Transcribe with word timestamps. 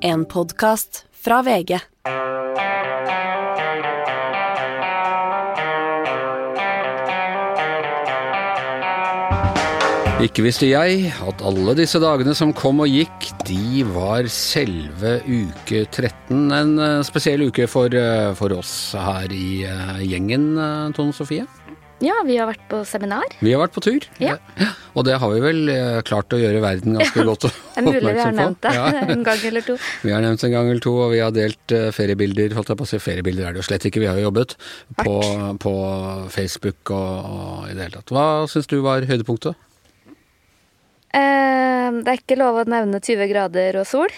En 0.00 0.24
podkast 0.24 1.04
fra 1.10 1.40
VG. 1.42 1.74
Ikke 10.18 10.42
visste 10.42 10.66
jeg 10.66 11.10
at 11.10 11.42
alle 11.46 11.74
disse 11.78 11.98
dagene 12.02 12.34
som 12.34 12.54
kom 12.54 12.82
og 12.84 12.90
gikk, 12.90 13.28
de 13.46 13.82
var 13.90 14.26
selve 14.30 15.18
uke 15.26 15.84
13. 15.86 16.46
En 16.54 16.74
eh, 16.78 16.98
spesiell 17.06 17.48
uke 17.50 17.66
for, 17.70 17.90
eh, 17.90 18.30
for 18.38 18.54
oss 18.54 18.94
her 18.98 19.34
i 19.34 19.64
eh, 19.66 20.02
gjengen, 20.06 20.52
Tone 20.94 21.14
Sofie. 21.14 21.46
Ja, 21.98 22.14
vi 22.22 22.36
har 22.38 22.46
vært 22.46 22.62
på 22.70 22.78
seminar. 22.86 23.24
Vi 23.42 23.50
har 23.50 23.58
vært 23.64 23.72
på 23.74 23.82
tur, 23.82 24.04
Ja. 24.22 24.36
og 24.94 25.02
det 25.08 25.16
har 25.18 25.32
vi 25.32 25.40
vel 25.42 25.68
eh, 25.72 25.96
klart 26.06 26.30
å 26.30 26.38
gjøre 26.38 26.60
verden 26.62 26.94
ganske 26.94 27.24
godt 27.26 27.48
Det 27.48 27.80
er 27.80 27.86
mulig 27.88 28.12
vi 28.14 28.22
har 28.22 28.36
nevnt 28.36 28.60
det 28.62 28.74
Ja. 28.76 28.84
en 29.16 29.24
gang 29.26 29.42
eller 29.50 29.66
to. 29.66 29.74
Vi 30.06 30.12
har 30.14 30.22
nevnt 30.22 30.44
en 30.46 30.54
gang 30.54 30.70
eller 30.70 30.84
to, 30.84 30.92
og 31.08 31.10
vi 31.16 31.18
har 31.24 31.34
delt 31.34 31.74
eh, 31.74 31.88
feriebilder. 31.96 32.54
Holdt 32.54 32.70
jeg 32.70 32.78
på 32.78 32.86
å 32.86 32.90
si 32.92 33.00
feriebilder 33.02 33.48
er 33.48 33.56
det 33.56 33.64
jo 33.64 33.66
slett 33.66 33.88
ikke, 33.90 34.04
vi 34.04 34.10
har 34.10 34.20
jo 34.20 34.28
jobbet 34.28 34.54
på, 35.02 35.16
på 35.66 35.74
Facebook 36.36 36.94
og, 36.94 37.32
og 37.34 37.66
i 37.66 37.74
det 37.74 37.88
hele 37.88 37.98
tatt. 37.98 38.14
Hva 38.14 38.28
syns 38.52 38.70
du 38.70 38.78
var 38.86 39.02
høydepunktet? 39.10 39.58
Eh, 41.18 41.90
det 42.04 42.12
er 42.14 42.20
ikke 42.20 42.38
lov 42.38 42.62
å 42.62 42.66
nevne 42.68 43.00
20 43.02 43.30
grader 43.34 43.80
og 43.82 43.88
sol. 43.90 44.12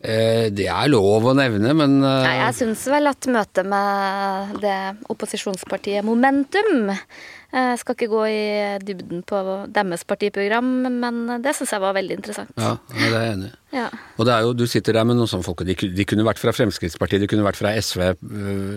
Eh, 0.00 0.46
det 0.56 0.64
er 0.72 0.88
lov 0.88 1.26
å 1.28 1.34
nevne, 1.36 1.74
men 1.76 1.98
eh, 2.00 2.22
Nei, 2.24 2.36
jeg 2.38 2.56
syns 2.62 2.86
vel 2.88 3.10
at 3.10 3.26
møtet 3.28 3.66
med 3.68 4.54
det 4.62 4.76
opposisjonspartiet 5.12 6.06
Momentum 6.08 6.88
jeg 6.88 7.80
Skal 7.82 7.96
ikke 7.98 8.08
gå 8.08 8.22
i 8.30 8.40
dybden 8.86 9.20
på 9.28 9.42
deres 9.74 10.06
partiprogram, 10.08 10.68
men 11.02 11.16
det 11.42 11.52
syns 11.58 11.72
jeg 11.74 11.82
var 11.82 11.96
veldig 11.96 12.16
interessant. 12.20 12.52
Ja, 12.54 12.76
det 12.94 13.08
er 13.10 13.16
jeg 13.26 13.32
enig 13.34 13.48
i. 13.50 13.56
Ja. 13.74 13.88
Og 14.16 14.28
det 14.28 14.36
er 14.36 14.44
jo, 14.46 14.52
du 14.54 14.68
sitter 14.70 14.94
der 14.94 15.08
med 15.10 15.18
noen 15.18 15.28
sånne 15.28 15.48
folk, 15.48 15.64
og 15.64 15.66
de, 15.66 15.74
de 15.98 16.06
kunne 16.06 16.28
vært 16.28 16.38
fra 16.38 16.54
Fremskrittspartiet, 16.54 17.24
de 17.24 17.28
kunne 17.32 17.42
vært 17.42 17.58
fra 17.58 17.74
SV 17.74 18.06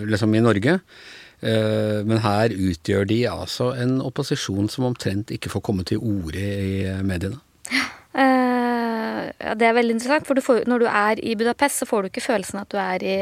liksom 0.10 0.34
i 0.34 0.42
Norge. 0.42 0.80
Eh, 1.44 2.00
Men 2.08 2.22
her 2.24 2.54
utgjør 2.56 3.08
de 3.10 3.20
altså 3.28 3.74
en 3.76 3.98
opposisjon 4.04 4.70
som 4.72 4.88
omtrent 4.88 5.34
ikke 5.36 5.52
får 5.52 5.64
komme 5.66 5.84
til 5.88 6.00
orde 6.00 6.40
i 6.40 6.86
eh, 6.88 7.02
mediene. 7.06 7.42
Ja, 9.44 9.54
det 9.60 9.68
er 9.68 9.76
veldig 9.76 9.98
interessant, 9.98 10.28
for 10.28 10.40
du 10.40 10.44
får, 10.44 10.62
når 10.72 10.84
du 10.84 10.88
er 10.88 11.20
i 11.20 11.34
Budapest, 11.36 11.82
så 11.82 11.88
får 11.88 12.04
du 12.04 12.10
ikke 12.10 12.24
følelsen 12.24 12.62
at 12.62 12.70
du 12.72 12.78
er 12.80 13.04
i, 13.04 13.16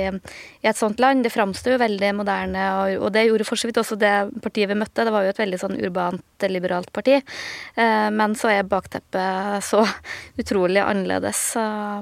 i 0.61 0.69
et 0.69 0.77
sånt 0.77 1.01
land. 1.01 1.23
Det 1.25 1.31
framstår 1.33 1.75
jo 1.75 1.81
veldig 1.81 2.11
moderne, 2.19 2.65
og, 2.77 3.05
og 3.07 3.13
det 3.15 3.25
gjorde 3.25 3.47
for 3.47 3.57
så 3.57 3.69
vidt 3.69 3.79
også 3.81 3.97
det 4.01 4.13
partiet 4.43 4.69
vi 4.69 4.77
møtte. 4.77 5.05
Det 5.07 5.13
var 5.15 5.25
jo 5.25 5.31
et 5.33 5.41
veldig 5.41 5.59
sånn 5.63 5.79
urbant, 5.81 6.45
liberalt 6.51 6.91
parti. 6.93 7.17
Eh, 7.17 8.09
men 8.13 8.35
så 8.37 8.51
er 8.53 8.69
bakteppet 8.69 9.65
så 9.65 9.81
utrolig 10.41 10.83
annerledes. 10.83 11.41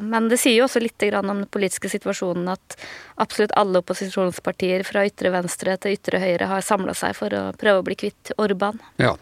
Men 0.04 0.28
det 0.32 0.42
sier 0.42 0.60
jo 0.60 0.68
også 0.68 0.84
litt 0.84 1.08
om 1.16 1.32
den 1.32 1.46
politiske 1.52 1.92
situasjonen 1.92 2.52
at 2.52 2.76
absolutt 3.24 3.56
alle 3.60 3.80
opposisjonspartier 3.80 4.84
fra 4.88 5.06
ytre 5.08 5.32
venstre 5.32 5.78
til 5.80 5.96
ytre 5.96 6.20
høyre 6.20 6.50
har 6.52 6.66
samla 6.66 6.96
seg 6.98 7.16
for 7.16 7.36
å 7.36 7.46
prøve 7.60 7.80
å 7.80 7.88
bli 7.88 7.98
kvitt 8.04 8.34
Orban. 8.40 8.82
Ja, 9.00 9.16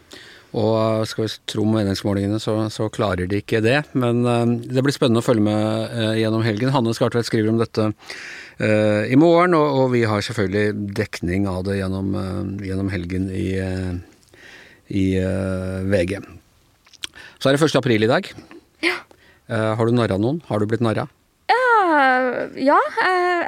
og 0.56 1.04
skal 1.08 1.26
vi 1.26 1.32
tro 1.50 1.64
meningsmålingene, 1.68 2.38
så, 2.40 2.54
så 2.72 2.88
klarer 2.92 3.28
de 3.28 3.42
ikke 3.42 3.60
det. 3.64 3.82
Men 3.98 4.22
eh, 4.24 4.54
det 4.72 4.84
blir 4.84 4.94
spennende 4.96 5.20
å 5.20 5.26
følge 5.26 5.44
med 5.44 5.92
eh, 5.92 6.14
gjennom 6.22 6.44
helgen. 6.46 6.72
Hanne 6.72 6.94
Skartvedt 6.96 7.28
skriver 7.28 7.52
om 7.52 7.60
dette 7.60 7.90
eh, 7.90 9.04
i 9.12 9.18
morgen, 9.20 9.56
og, 9.58 9.82
og 9.82 9.92
vi 9.92 10.06
har 10.08 10.24
selvfølgelig 10.24 10.94
dekning 10.96 11.48
av 11.50 11.66
det 11.68 11.80
gjennom, 11.82 12.16
gjennom 12.64 12.88
helgen 12.92 13.28
i, 13.28 13.48
i 14.88 15.06
VG. 15.92 16.16
Så 17.38 17.50
er 17.50 17.58
det 17.58 17.68
1. 17.68 17.78
april 17.82 18.08
i 18.08 18.10
dag. 18.10 18.32
Ja. 18.82 18.96
Har 19.48 19.88
du 19.88 19.94
narra 19.94 20.16
noen? 20.20 20.40
Har 20.48 20.60
du 20.60 20.68
blitt 20.68 20.82
narra? 20.84 21.06
Ja, 21.48 22.48
ja, 22.56 22.78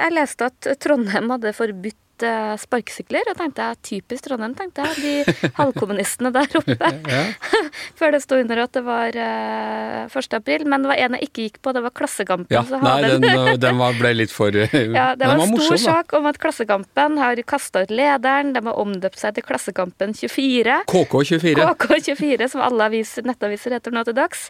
jeg 0.01 0.13
leste 0.15 0.47
at 0.49 0.69
Trondheim 0.81 1.29
hadde 1.33 1.53
forbudt 1.53 2.00
eh, 2.25 2.53
sparkesykler. 2.61 3.29
Og 3.31 3.37
tenkte 3.39 3.67
jeg, 3.67 3.79
typisk 3.87 4.27
Trondheim, 4.27 4.53
tenkte 4.57 4.85
jeg. 4.85 5.01
De 5.01 5.51
halvkommunistene 5.59 6.31
der 6.35 6.59
oppe. 6.59 6.91
Før 7.99 8.15
det 8.15 8.21
sto 8.23 8.39
under 8.41 8.63
at 8.65 8.73
det 8.77 8.83
var 8.85 9.17
eh, 9.17 10.19
1. 10.21 10.37
april. 10.37 10.67
Men 10.69 10.85
det 10.85 10.91
var 10.93 11.01
en 11.05 11.17
jeg 11.19 11.29
ikke 11.29 11.47
gikk 11.47 11.61
på, 11.63 11.73
det 11.77 11.83
var 11.85 11.95
Klassekampen. 11.97 12.53
Ja, 12.53 12.63
så 12.67 12.81
nei, 12.83 12.97
den, 13.07 13.27
eh, 13.29 13.55
den 13.61 13.81
var, 13.81 13.97
ble 13.99 14.13
litt 14.19 14.35
for 14.35 14.55
ja, 14.57 14.67
det 14.69 15.27
var 15.27 15.37
den 15.37 15.45
en 15.47 15.47
stor 15.47 15.57
morsom, 15.57 15.81
sak 15.85 16.15
om 16.17 16.29
at 16.31 16.39
Klassekampen 16.41 17.19
har 17.21 17.41
kasta 17.47 17.85
ut 17.85 17.93
lederen. 17.93 18.53
De 18.55 18.63
har 18.67 18.85
omdøpt 18.85 19.19
seg 19.21 19.37
til 19.37 19.47
Klassekampen 19.47 20.15
24. 20.17 20.81
KK24. 20.91 21.67
KK24, 21.85 22.53
som 22.55 22.63
alle 22.65 22.89
aviser, 22.91 23.27
nettaviser 23.27 23.77
heter 23.77 23.95
nå 23.95 24.05
til 24.07 24.17
dags. 24.17 24.49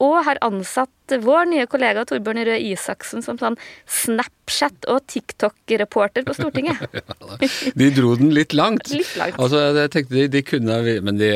Og 0.00 0.22
har 0.24 0.40
ansatt 0.44 0.90
vår 1.18 1.48
nye 1.50 1.66
kollega 1.66 2.04
Torbjørn 2.06 2.44
Røe 2.46 2.58
Isaksen 2.70 3.24
som 3.24 3.38
sånn 3.40 3.56
Snapchat- 3.90 4.86
og 4.92 5.02
TikTok-reporter 5.10 6.24
på 6.26 6.36
Stortinget. 6.36 6.78
De 7.80 7.88
dro 7.94 8.14
den 8.18 8.30
litt 8.34 8.54
langt. 8.56 8.92
Litt 8.94 9.12
langt. 9.18 9.38
Altså, 9.42 9.62
jeg 9.76 9.92
tenkte 9.94 10.16
de, 10.16 10.26
de 10.30 10.42
kunne 10.46 10.78
Men 11.06 11.18
det, 11.20 11.30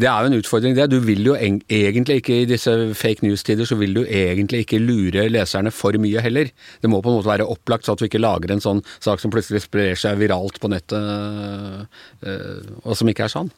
det 0.00 0.08
er 0.08 0.24
jo 0.24 0.30
en 0.32 0.38
utfordring, 0.38 0.76
det. 0.78 0.88
Du 0.92 0.98
vil 1.04 1.24
jo 1.26 1.36
egentlig 1.36 2.20
ikke 2.22 2.40
i 2.42 2.48
disse 2.48 2.72
fake 2.98 3.26
news-tider, 3.26 3.68
så 3.68 3.78
vil 3.80 3.94
du 3.96 4.02
egentlig 4.04 4.64
ikke 4.64 4.82
lure 4.82 5.28
leserne 5.30 5.72
for 5.74 5.96
mye 6.00 6.24
heller. 6.24 6.50
Det 6.80 6.90
må 6.90 7.02
på 7.04 7.12
en 7.12 7.20
måte 7.20 7.30
være 7.30 7.48
opplagt, 7.50 7.86
så 7.86 7.94
at 7.94 8.02
du 8.02 8.08
ikke 8.08 8.22
lager 8.22 8.54
en 8.54 8.64
sånn 8.64 8.82
sak 9.04 9.22
som 9.22 9.32
plutselig 9.34 9.64
sprer 9.66 9.98
seg 9.98 10.18
viralt 10.22 10.58
på 10.62 10.70
nettet, 10.72 11.84
øh, 12.24 12.72
og 12.84 12.96
som 12.98 13.10
ikke 13.10 13.28
er 13.28 13.36
sann. 13.36 13.52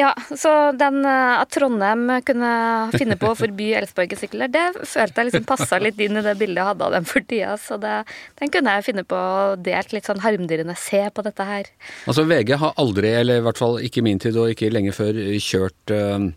Ja, 0.00 0.14
så 0.36 0.50
den 0.80 1.02
eh, 1.04 1.32
at 1.42 1.50
Trondheim 1.52 2.06
kunne 2.24 2.50
finne 2.94 3.18
på 3.20 3.32
å 3.32 3.36
forby 3.36 3.70
elsparkesykler, 3.76 4.48
det 4.52 4.64
følte 4.78 5.20
jeg 5.20 5.28
liksom 5.28 5.46
passa 5.48 5.80
litt 5.82 6.00
inn 6.00 6.16
i 6.16 6.24
det 6.24 6.36
bildet 6.40 6.62
jeg 6.62 6.68
hadde 6.70 6.86
av 6.86 6.94
dem 6.96 7.08
for 7.08 7.26
tida. 7.26 7.56
Så 7.60 7.76
det, 7.82 7.96
den 8.40 8.52
kunne 8.54 8.78
jeg 8.78 8.86
finne 8.88 9.04
på 9.08 9.18
å 9.18 9.56
delt 9.60 9.92
litt 9.92 10.08
sånn 10.08 10.22
harmdirrende. 10.24 10.76
Se 10.80 11.02
på 11.12 11.24
dette 11.26 11.46
her. 11.46 11.68
Altså, 12.08 12.24
VG 12.30 12.56
har 12.62 12.76
aldri, 12.80 13.12
eller 13.20 13.42
i 13.42 13.44
hvert 13.44 13.60
fall 13.60 13.80
ikke 13.84 14.00
i 14.00 14.06
min 14.08 14.22
tid 14.22 14.38
og 14.40 14.54
ikke 14.54 14.72
lenge 14.72 14.94
før, 14.96 15.20
kjørt 15.40 15.94
øh, 15.96 16.28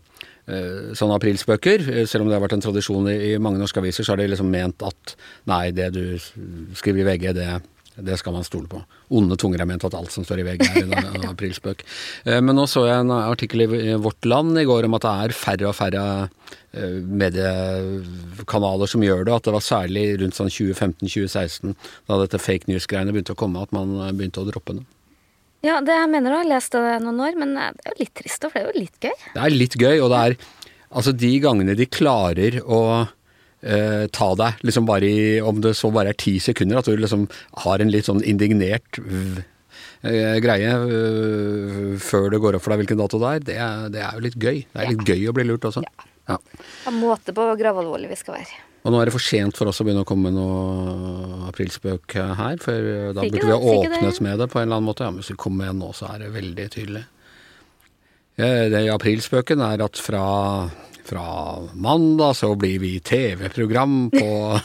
sånne 0.44 1.16
aprilspøker. 1.16 1.86
Selv 2.10 2.26
om 2.26 2.30
det 2.30 2.36
har 2.36 2.44
vært 2.44 2.58
en 2.58 2.66
tradisjon 2.66 3.08
i 3.14 3.36
mange 3.40 3.62
norske 3.62 3.80
aviser, 3.80 4.04
så 4.04 4.12
har 4.12 4.20
de 4.20 4.28
liksom 4.34 4.50
ment 4.52 4.84
at 4.84 5.16
nei, 5.48 5.68
det 5.76 5.88
du 5.96 6.04
skriver 6.76 7.04
i 7.04 7.08
VG, 7.14 7.30
det, 7.38 7.48
det 7.96 8.16
skal 8.18 8.34
man 8.34 8.44
stole 8.46 8.66
på. 8.70 8.80
Onde 9.14 9.36
tunger 9.38 9.62
har 9.62 9.68
ment 9.70 9.84
at 9.86 9.94
alt 9.94 10.10
som 10.10 10.24
står 10.26 10.42
i 10.42 10.46
VG 10.48 10.64
er 10.66 10.88
en, 10.88 11.26
aprilspøk. 11.28 11.84
Eh, 12.26 12.40
Men 12.42 12.58
nå 12.58 12.66
så 12.70 12.86
jeg 12.88 13.04
en 13.04 13.12
artikkel 13.14 13.66
i 13.66 13.94
Vårt 14.02 14.26
Land 14.26 14.58
i 14.58 14.66
går 14.66 14.88
om 14.88 14.96
at 14.98 15.06
det 15.06 15.12
er 15.26 15.36
færre 15.38 15.68
og 15.70 15.76
færre 15.78 16.02
eh, 16.74 16.98
mediekanaler 17.22 18.90
som 18.90 19.04
gjør 19.06 19.24
det. 19.28 19.36
At 19.36 19.46
det 19.46 19.54
var 19.54 19.64
særlig 19.64 20.04
rundt 20.24 20.38
sånn 20.38 20.50
2015-2016, 20.50 21.76
da 22.10 22.18
dette 22.24 22.42
fake 22.42 22.70
news-greiene 22.70 23.14
begynte 23.14 23.36
å 23.36 23.40
komme, 23.44 23.62
at 23.62 23.74
man 23.76 23.94
eh, 24.00 24.12
begynte 24.16 24.42
å 24.42 24.48
droppe 24.50 24.80
det. 24.80 24.86
Ja, 25.64 25.78
det 25.80 25.94
jeg 25.96 26.10
mener 26.12 26.34
du 26.34 26.36
har 26.42 26.50
lest 26.50 26.74
det 26.74 26.98
noen 27.00 27.22
år, 27.24 27.38
men 27.40 27.54
det 27.56 27.68
er 27.70 27.94
jo 27.94 28.00
litt 28.02 28.16
trist, 28.18 28.42
for 28.42 28.58
det 28.58 28.64
er 28.64 28.66
jo 28.68 28.82
litt 28.82 28.98
gøy. 29.06 29.14
Det 29.32 29.44
er 29.46 29.54
litt 29.54 29.76
gøy, 29.80 29.96
og 30.04 30.10
det 30.12 30.18
er 30.24 30.34
altså 30.94 31.14
de 31.16 31.30
gangene 31.40 31.76
de 31.78 31.86
klarer 31.88 32.58
å 32.66 32.80
eh, 33.64 34.04
ta 34.14 34.28
deg, 34.38 34.60
liksom 34.68 34.86
bare 34.88 35.08
i, 35.08 35.40
om 35.40 35.60
det 35.64 35.74
så 35.78 35.90
bare 35.94 36.12
er 36.14 36.20
ti 36.20 36.36
sekunder, 36.42 36.78
at 36.80 36.90
du 36.90 36.96
liksom 37.00 37.26
har 37.64 37.80
en 37.82 37.92
litt 37.92 38.06
sånn 38.10 38.22
indignert 38.22 39.00
eh, 39.00 40.36
greie 40.44 40.74
eh, 40.74 41.94
før 42.02 42.30
det 42.34 42.42
går 42.44 42.58
opp 42.58 42.66
for 42.66 42.74
deg 42.74 42.84
hvilken 42.84 43.00
dato 43.00 43.20
det 43.22 43.32
er, 43.32 43.46
det 43.48 43.56
er, 43.56 43.88
det 43.94 44.04
er 44.04 44.18
jo 44.18 44.26
litt 44.28 44.38
gøy. 44.38 44.60
Det 44.68 44.84
er 44.84 44.92
litt 44.92 45.08
gøy 45.08 45.26
å 45.30 45.36
bli 45.36 45.48
lurt 45.48 45.66
også. 45.70 45.84
Ja. 46.28 46.38
Ha 46.86 46.92
måte 46.94 47.34
på 47.36 47.44
hvor 47.44 47.58
gravalvorlig 47.60 48.08
vi 48.12 48.20
skal 48.20 48.38
være. 48.40 48.62
Og 48.84 48.92
nå 48.92 48.98
er 49.00 49.08
det 49.08 49.14
for 49.14 49.24
sent 49.24 49.56
for 49.56 49.70
oss 49.70 49.80
å 49.80 49.84
begynne 49.86 50.02
å 50.04 50.08
komme 50.08 50.28
med 50.28 50.36
noe 50.36 51.48
aprilspøk 51.48 52.18
her, 52.36 52.58
for 52.60 52.76
eh, 52.76 53.10
da 53.16 53.22
burde 53.24 53.40
burde 53.40 53.48
vi 53.48 53.54
ha 53.54 53.76
åpnet 53.78 54.10
det. 54.10 54.24
med 54.26 54.42
det 54.42 54.48
på 54.52 54.60
en 54.60 54.66
eller 54.66 54.76
annen 54.80 54.88
måte. 54.90 55.06
Ja, 55.06 55.12
men 55.12 55.22
hvis 55.24 55.32
vi 55.32 55.40
kommer 55.40 55.64
med 55.64 55.72
en 55.72 55.80
nå, 55.86 55.92
så 55.96 56.10
er 56.12 56.24
det 56.26 56.32
veldig 56.34 56.66
tydelig. 56.74 57.04
Eh, 58.36 58.66
Det 58.74 58.82
i 58.84 58.90
aprilspøken 58.92 59.62
er 59.64 59.84
at 59.86 60.00
fra, 60.04 60.24
fra 61.04 61.26
mandag 61.74 62.36
så 62.36 62.54
blir 62.58 62.78
vi 62.82 62.96
TV-program 63.04 64.08
på 64.14 64.30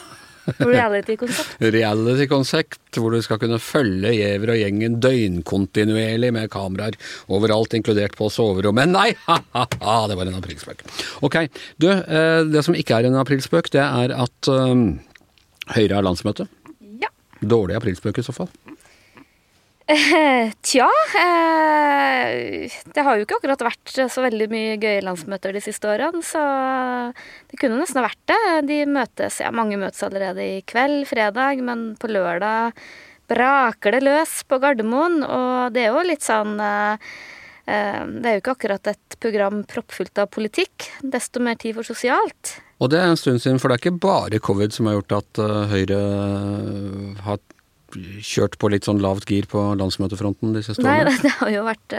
Reality-konsept. 0.58 1.60
reality-konsept, 1.60 2.98
hvor 2.98 3.14
du 3.14 3.20
skal 3.22 3.38
kunne 3.42 3.60
følge 3.62 4.12
Giæver 4.16 4.54
og 4.54 4.58
gjengen 4.58 4.96
døgnkontinuerlig 5.02 6.32
med 6.34 6.50
kameraer 6.50 6.96
overalt, 7.30 7.76
inkludert 7.76 8.16
på 8.18 8.30
soverommet. 8.32 8.90
Nei, 8.90 9.10
ha-ha-ha, 9.28 9.98
det 10.10 10.18
var 10.18 10.30
en 10.30 10.40
aprilspøk. 10.40 10.82
Ok, 11.26 11.42
du, 11.78 11.90
eh, 11.92 12.40
det 12.50 12.64
som 12.66 12.74
ikke 12.74 12.98
er 12.98 13.10
en 13.10 13.20
aprilspøk, 13.20 13.70
det 13.76 13.84
er 13.84 14.16
at 14.16 14.50
um, 14.50 14.98
Høyre 15.70 16.00
har 16.00 16.02
landsmøte. 16.02 16.48
Ja. 16.98 17.12
Dårlig 17.38 17.76
aprilspøk 17.78 18.18
i 18.18 18.26
så 18.26 18.34
fall. 18.34 18.50
Eh, 19.90 20.52
Tja 20.62 20.86
eh, 21.18 22.70
Det 22.94 23.02
har 23.02 23.16
jo 23.16 23.24
ikke 23.24 23.40
akkurat 23.40 23.64
vært 23.64 23.90
så 24.12 24.22
veldig 24.22 24.46
mye 24.52 24.76
gøye 24.78 25.02
landsmøter 25.02 25.56
de 25.56 25.62
siste 25.64 25.88
årene, 25.90 26.22
så 26.22 26.42
det 27.50 27.58
kunne 27.58 27.80
nesten 27.80 27.98
ha 27.98 28.06
vært 28.06 28.22
det. 28.30 28.38
De 28.68 28.78
møtes, 28.86 29.40
ja, 29.42 29.50
mange 29.50 29.80
møtes 29.80 30.04
allerede 30.06 30.46
i 30.46 30.62
kveld, 30.62 31.08
fredag, 31.10 31.64
men 31.66 31.96
på 31.98 32.12
lørdag 32.12 32.78
braker 33.30 33.96
det 33.96 34.04
løs 34.06 34.40
på 34.46 34.60
Gardermoen, 34.62 35.24
og 35.26 35.74
det 35.74 35.88
er 35.88 35.92
jo 35.94 36.06
litt 36.06 36.26
sånn 36.26 36.54
eh, 36.62 37.12
det 37.66 38.26
er 38.26 38.36
jo 38.36 38.44
ikke 38.44 38.56
akkurat 38.56 38.88
et 38.90 39.20
program 39.22 39.60
proppfullt 39.70 40.18
av 40.22 40.30
politikk. 40.34 40.86
Desto 41.02 41.42
mer 41.42 41.58
tid 41.58 41.76
for 41.76 41.86
sosialt. 41.86 42.56
Og 42.82 42.90
det 42.90 42.98
er 42.98 43.10
en 43.10 43.18
stund 43.18 43.42
siden, 43.42 43.58
for 43.62 43.70
det 43.70 43.76
er 43.78 43.84
ikke 43.84 44.02
bare 44.02 44.40
covid 44.42 44.74
som 44.74 44.88
har 44.88 44.98
gjort 44.98 45.18
at 45.20 45.42
Høyre 45.70 46.00
har 47.26 47.42
kjørt 47.96 48.58
på 48.60 48.70
litt 48.72 48.88
sånn 48.88 49.02
lavt 49.02 49.30
gir 49.30 49.48
på 49.50 49.62
landsmøtefronten 49.80 50.54
de 50.56 50.64
siste 50.66 50.84
årene? 50.84 51.12
Nei, 51.12 51.22
det 51.26 51.34
har 51.38 51.54
jo 51.54 51.64
vært 51.68 51.96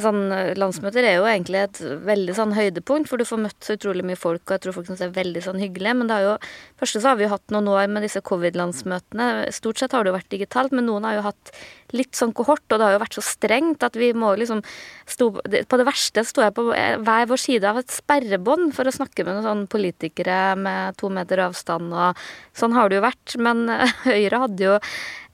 sånn, 0.00 0.32
eh, 0.34 0.54
Landsmøter 0.58 1.06
er 1.06 1.16
jo 1.18 1.26
egentlig 1.28 1.60
et 1.62 1.78
veldig 2.06 2.34
sånn 2.34 2.54
høydepunkt, 2.56 3.08
for 3.10 3.20
du 3.20 3.26
får 3.28 3.40
møtt 3.44 3.66
så 3.66 3.76
utrolig 3.76 4.04
mye 4.06 4.18
folk, 4.18 4.42
og 4.42 4.54
jeg 4.56 4.64
tror 4.64 4.76
folk 4.76 4.88
syns 4.88 5.02
det 5.02 5.06
er 5.08 5.18
veldig 5.22 5.42
sånn 5.44 5.60
hyggelig. 5.62 5.94
Men 6.00 6.10
det 6.10 6.18
har 6.18 6.26
jo 6.26 6.36
Første 6.80 7.00
så 7.00 7.12
har 7.12 7.16
vi 7.16 7.24
jo 7.24 7.30
hatt 7.30 7.52
noen 7.54 7.68
år 7.70 7.86
med 7.88 8.02
disse 8.02 8.20
covid-landsmøtene. 8.20 9.48
Stort 9.54 9.78
sett 9.78 9.94
har 9.94 10.04
det 10.04 10.10
jo 10.10 10.16
vært 10.18 10.32
digitalt, 10.34 10.72
men 10.74 10.84
noen 10.84 11.06
har 11.06 11.14
jo 11.16 11.22
hatt 11.28 11.52
litt 11.94 12.18
sånn 12.18 12.34
kohort, 12.34 12.64
og 12.68 12.80
det 12.80 12.84
har 12.84 12.96
jo 12.96 13.02
vært 13.04 13.16
så 13.16 13.24
strengt 13.24 13.86
at 13.86 13.96
vi 13.96 14.10
må 14.12 14.34
liksom 14.36 14.60
stå 15.06 15.30
På 15.68 15.78
det 15.78 15.86
verste 15.86 16.24
sto 16.26 16.42
jeg 16.42 16.54
på 16.56 16.66
hver 16.72 17.28
vår 17.30 17.40
side 17.40 17.68
av 17.68 17.78
et 17.78 17.92
sperrebånd 17.92 18.74
for 18.74 18.88
å 18.88 18.92
snakke 18.92 19.24
med 19.24 19.36
noen 19.36 19.46
sånne 19.46 19.70
politikere 19.70 20.56
med 20.58 20.98
to 21.00 21.08
meter 21.08 21.44
avstand, 21.46 21.94
og 21.94 22.18
sånn 22.56 22.74
har 22.74 22.90
det 22.90 22.98
jo 22.98 23.06
vært. 23.06 23.36
Men 23.38 23.64
Høyre 24.08 24.42
hadde 24.44 24.66
jo 24.66 24.76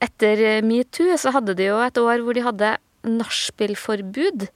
etter 0.00 0.62
metoo 0.62 1.16
så 1.20 1.32
hadde 1.34 1.56
de 1.58 1.70
jo 1.70 1.80
et 1.82 1.98
år 1.98 2.22
hvor 2.24 2.36
de 2.36 2.44
hadde 2.44 2.76
nachspielforbud 3.06 4.48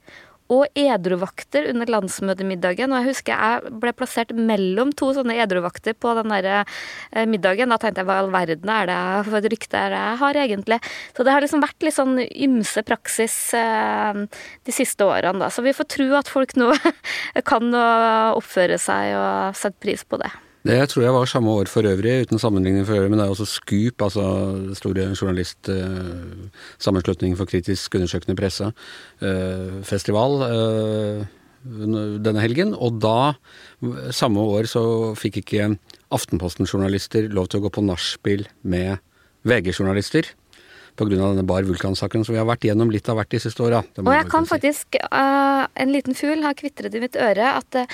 og 0.53 0.67
edruvakter 0.77 1.71
under 1.71 1.89
landsmøtemiddagen. 1.89 2.91
Og 2.93 3.01
jeg 3.01 3.15
husker 3.15 3.33
jeg 3.33 3.73
ble 3.81 3.93
plassert 3.97 4.33
mellom 4.37 4.91
to 4.93 5.09
sånne 5.17 5.37
edruvakter 5.41 5.95
på 5.97 6.13
den 6.19 6.33
der 6.33 6.49
eh, 6.53 7.25
middagen. 7.29 7.73
Da 7.73 7.79
tenkte 7.81 8.03
jeg 8.03 8.09
hva 8.09 8.19
i 8.19 8.23
all 8.23 8.31
verden 8.33 8.73
er 8.75 8.91
det 8.91 8.99
for 9.25 9.39
et 9.39 9.49
rykte 9.55 9.81
er 9.81 9.95
det 9.95 10.03
jeg 10.03 10.21
har, 10.21 10.41
egentlig? 10.45 10.79
Så 11.17 11.25
det 11.25 11.33
har 11.33 11.45
liksom 11.45 11.65
vært 11.65 11.87
litt 11.87 11.97
sånn 11.97 12.15
ymse 12.21 12.85
praksis 12.85 13.39
eh, 13.57 14.23
de 14.69 14.75
siste 14.75 15.09
årene, 15.09 15.41
da. 15.41 15.49
Så 15.49 15.65
vi 15.65 15.73
får 15.75 15.89
tro 15.97 16.09
at 16.21 16.29
folk 16.29 16.57
nå 16.59 16.73
kan 17.49 17.73
oppføre 17.73 18.77
seg 18.81 19.17
og 19.17 19.57
sette 19.57 19.81
pris 19.81 20.05
på 20.05 20.21
det. 20.21 20.29
Det 20.65 20.79
tror 20.89 21.03
jeg 21.03 21.13
var 21.13 21.27
samme 21.29 21.51
år 21.59 21.67
for 21.69 21.85
øvrig, 21.85 22.25
uten 22.25 22.41
sammenligning 22.41 22.81
for 22.87 22.97
øvrig, 22.97 23.11
men 23.13 23.21
det 23.21 23.27
er 23.27 23.33
også 23.35 23.45
Scoop, 23.45 24.01
altså 24.01 24.25
store 24.73 25.13
journalistsammenslutningen 25.13 27.37
for 27.37 27.45
kritisk 27.45 27.95
undersøkende 27.95 28.35
presse, 28.39 28.71
eh, 29.21 29.83
festival 29.85 30.41
eh, 30.47 31.21
denne 32.25 32.41
helgen. 32.41 32.73
Og 32.73 33.01
da, 33.01 33.33
samme 34.09 34.39
år, 34.41 34.63
så 34.65 35.13
fikk 35.17 35.37
ikke 35.43 35.77
Aftenposten-journalister 36.15 37.27
lov 37.29 37.47
til 37.49 37.59
å 37.59 37.63
gå 37.65 37.69
på 37.77 37.81
nachspiel 37.85 38.47
med 38.63 38.97
VG-journalister 39.45 40.23
pga. 40.95 41.15
denne 41.15 41.45
Bar 41.47 41.67
Vulkan-saken. 41.67 42.25
Så 42.25 42.33
vi 42.33 42.39
har 42.39 42.47
vært 42.47 42.67
gjennom 42.67 42.91
litt 42.93 43.07
av 43.11 43.19
hvert 43.19 43.31
de 43.31 43.41
siste 43.43 43.63
åra. 43.65 43.83
Og 44.01 44.11
jeg 44.15 44.29
kan 44.31 44.47
si. 44.47 44.53
faktisk, 44.53 44.99
uh, 45.11 45.65
en 45.75 45.93
liten 45.93 46.17
fugl 46.17 46.43
har 46.45 46.57
kvitret 46.57 46.95
i 46.95 47.03
mitt 47.03 47.17
øre 47.19 47.53
at 47.59 47.69
det 47.75 47.85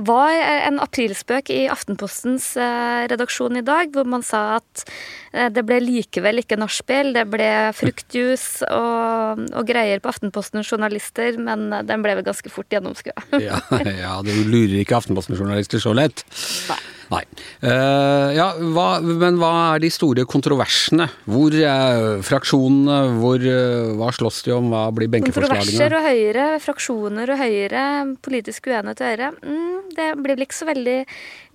var 0.00 0.32
en 0.32 0.80
aprilspøk 0.82 1.52
i 1.54 1.62
Aftenpostens 1.72 2.52
uh, 2.60 3.06
redaksjon 3.10 3.60
i 3.60 3.64
dag, 3.66 3.92
hvor 3.94 4.08
man 4.08 4.24
sa 4.26 4.60
at 4.60 4.84
det 5.30 5.62
ble 5.66 5.78
likevel 5.84 6.42
ikke 6.42 6.58
nachspiel, 6.58 7.12
det 7.14 7.26
ble 7.30 7.50
fruktjuice 7.78 8.66
og, 8.66 9.44
og, 9.52 9.62
greier 9.68 10.02
på 10.02 10.10
Aftenpostens 10.10 10.70
journalister, 10.72 11.38
men 11.38 11.68
den 11.86 12.02
ble 12.02 12.16
vel 12.18 12.26
ganske 12.26 12.50
fort 12.52 12.70
gjennomskua. 12.72 13.14
ja, 13.48 13.60
ja, 13.86 14.16
du 14.26 14.32
lurer 14.50 14.80
ikke 14.82 14.98
Aftenpostens 14.98 15.38
journalister 15.38 15.82
så 15.82 15.94
lett. 15.96 16.24
Nei. 16.70 16.80
Nei. 17.10 17.24
Uh, 17.64 18.30
ja, 18.36 18.46
hva, 18.70 19.00
men 19.02 19.38
hva 19.40 19.50
er 19.74 19.82
de 19.82 19.90
store 19.90 20.22
kontroversene? 20.30 21.08
Hvor 21.26 21.54
er 21.58 22.20
fraksjonene? 22.22 22.98
Hvor, 23.18 23.42
uh, 23.42 23.90
hva 23.98 24.12
slåss 24.14 24.44
de 24.46 24.54
om? 24.54 24.70
Hva 24.70 24.84
blir 24.94 25.10
benkeforslagene? 25.10 25.64
Kontroverser 25.66 25.96
og 25.98 26.06
Høyre, 26.06 26.46
fraksjoner 26.62 27.34
og 27.34 27.42
Høyre, 27.42 27.84
politisk 28.22 28.70
uenighet 28.70 29.02
og 29.02 29.10
Høyre. 29.10 29.32
Mm, 29.42 29.90
det 29.96 30.08
blir 30.22 30.38
vel 30.38 30.46
ikke 30.46 30.58
så 30.60 30.70
veldig 30.70 30.96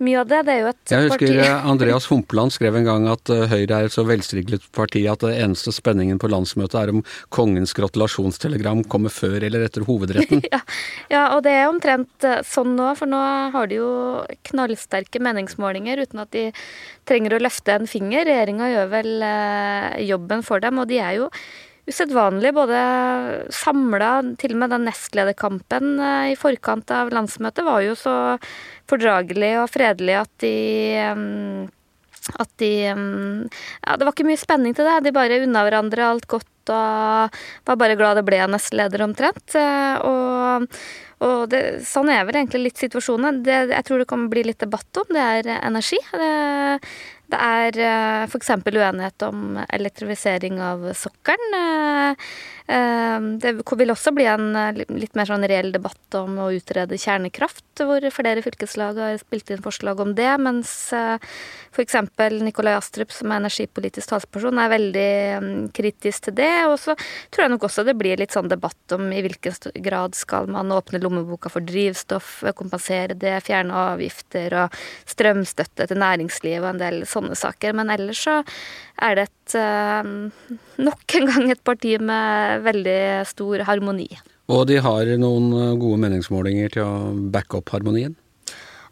mye 0.04 0.20
av 0.20 0.30
det. 0.34 0.42
Det 0.44 0.54
er 0.54 0.60
jo 0.60 0.70
et 0.74 0.92
Jeg 0.92 1.08
husker 1.08 1.24
parti. 1.24 1.40
Eh, 1.46 1.70
Andreas 1.72 2.10
Humpeland 2.12 2.56
skrev 2.56 2.76
en 2.76 2.90
gang 2.90 3.08
at 3.14 3.32
Høyre 3.54 3.65
er 3.74 3.88
et 3.88 3.94
så 3.94 4.04
velstriglet 4.06 4.64
parti 4.76 5.02
at 5.10 5.24
det 5.24 5.34
eneste 5.42 5.74
spenningen 5.74 6.20
på 6.22 6.30
landsmøtet 6.30 6.78
er 6.80 6.92
om 6.94 7.02
kongens 7.34 7.74
gratulasjonstelegram 7.76 8.84
kommer 8.92 9.12
før 9.12 9.42
eller 9.48 9.66
etter 9.66 9.86
hovedretten. 9.88 10.44
ja, 10.54 10.62
ja, 11.12 11.24
og 11.36 11.42
det 11.46 11.54
er 11.56 11.70
omtrent 11.70 12.28
sånn 12.46 12.76
nå, 12.78 12.92
for 12.98 13.10
nå 13.10 13.20
har 13.54 13.70
de 13.70 13.80
jo 13.80 13.90
knallsterke 14.50 15.22
meningsmålinger 15.22 16.04
uten 16.04 16.22
at 16.22 16.32
de 16.36 16.48
trenger 17.08 17.36
å 17.36 17.42
løfte 17.42 17.76
en 17.76 17.88
finger. 17.90 18.26
Regjeringa 18.28 18.72
gjør 18.72 18.92
vel 18.92 19.14
eh, 19.26 20.02
jobben 20.08 20.44
for 20.46 20.62
dem, 20.62 20.82
og 20.82 20.90
de 20.90 21.00
er 21.02 21.18
jo 21.20 21.30
usedvanlig 21.86 22.50
både 22.54 22.78
samla 23.54 24.10
Til 24.40 24.56
og 24.56 24.62
med 24.62 24.72
den 24.74 24.86
nestlederkampen 24.88 26.00
eh, 26.02 26.32
i 26.32 26.38
forkant 26.38 26.90
av 26.94 27.12
landsmøtet 27.14 27.66
var 27.66 27.84
jo 27.86 27.94
så 27.98 28.16
fordragelig 28.90 29.52
og 29.62 29.70
fredelig 29.74 30.20
at 30.20 30.32
de 30.42 30.54
at 32.34 32.50
de 32.62 32.72
mm, 32.96 33.48
Ja, 33.86 33.96
det 33.96 34.06
var 34.06 34.12
ikke 34.14 34.28
mye 34.28 34.40
spenning 34.40 34.76
til 34.76 34.88
det. 34.88 34.98
De 35.06 35.14
bare 35.14 35.40
unna 35.44 35.64
hverandre 35.66 36.10
alt 36.10 36.28
godt 36.30 36.52
og 36.74 37.36
var 37.68 37.76
bare 37.78 37.94
glad 37.98 38.18
det 38.18 38.26
ble 38.26 38.40
nestleder 38.50 39.04
omtrent. 39.06 39.54
Eh, 39.54 39.98
og 40.02 40.66
og 41.24 41.46
det, 41.48 41.60
sånn 41.88 42.10
er 42.12 42.26
vel 42.28 42.36
egentlig 42.42 42.66
litt 42.66 42.80
situasjonen. 42.80 43.38
Det 43.46 43.54
jeg 43.70 43.84
tror 43.88 44.02
det 44.02 44.08
kommer 44.10 44.28
bli 44.28 44.42
litt 44.44 44.60
debatt 44.60 45.00
om, 45.00 45.14
det 45.16 45.22
er 45.22 45.48
energi. 45.62 45.96
Det, 46.12 46.32
det 47.32 47.38
er 47.40 47.78
eh, 47.86 48.26
f.eks. 48.28 48.50
uenighet 48.60 49.24
om 49.24 49.56
elektrifisering 49.64 50.60
av 50.60 50.84
sokkelen. 50.92 51.56
Eh, 52.68 52.96
eh, 53.16 53.20
det 53.40 53.52
vil 53.78 53.92
også 53.92 54.12
bli 54.14 54.26
en 54.30 54.50
litt 54.76 55.14
mer 55.18 55.28
sånn 55.28 55.46
reell 55.48 55.72
debatt 55.74 56.18
om 56.18 56.38
å 56.42 56.50
utrede 56.54 56.98
kjernekraft, 57.00 57.82
hvor 57.86 58.04
flere 58.14 58.42
fylkeslag 58.44 58.98
har 59.00 59.18
spilt 59.20 59.50
inn 59.52 59.64
forslag 59.64 60.00
om 60.02 60.14
det, 60.16 60.30
mens 60.42 60.72
f.eks. 60.92 61.96
Nikolai 62.40 62.76
Astrup, 62.76 63.12
som 63.14 63.32
er 63.32 63.42
energipolitisk 63.42 64.10
talsperson, 64.10 64.58
er 64.60 64.72
veldig 64.72 65.10
mm, 65.42 65.52
kritisk 65.76 66.28
til 66.28 66.38
det. 66.40 66.52
Og 66.70 66.78
så 66.82 66.96
tror 67.30 67.46
jeg 67.46 67.54
nok 67.54 67.68
også 67.68 67.84
det 67.86 67.96
blir 67.98 68.20
litt 68.20 68.34
sånn 68.36 68.50
debatt 68.52 68.96
om 68.96 69.08
i 69.12 69.22
hvilken 69.24 69.56
grad 69.84 70.16
skal 70.18 70.48
man 70.50 70.72
åpne 70.74 71.02
lommeboka 71.02 71.52
for 71.52 71.64
drivstoff, 71.66 72.40
kompensere 72.56 73.16
det, 73.18 73.38
fjerne 73.46 73.76
avgifter 73.92 74.56
og 74.64 74.80
strømstøtte 75.08 75.88
til 75.90 76.00
næringslivet 76.02 76.64
og 76.64 76.74
en 76.74 76.82
del 76.82 77.02
sånne 77.08 77.36
saker. 77.38 77.76
Men 77.76 77.92
ellers 77.92 78.24
så 78.26 78.40
er 79.02 79.18
det 79.18 79.26
et 79.26 79.56
uh, 79.60 80.28
nok 80.80 81.16
en 81.18 81.28
gang 81.28 81.50
et 81.52 81.62
parti 81.64 81.96
med 82.00 82.64
veldig 82.66 83.00
stor 83.28 83.66
harmoni. 83.68 84.08
Og 84.52 84.66
de 84.70 84.78
har 84.78 85.10
noen 85.18 85.50
eh, 85.58 85.74
gode 85.74 85.98
meningsmålinger 86.04 86.76
til 86.76 86.84
å 86.86 87.14
backe 87.34 87.58
opp 87.58 87.72
harmonien? 87.74 88.12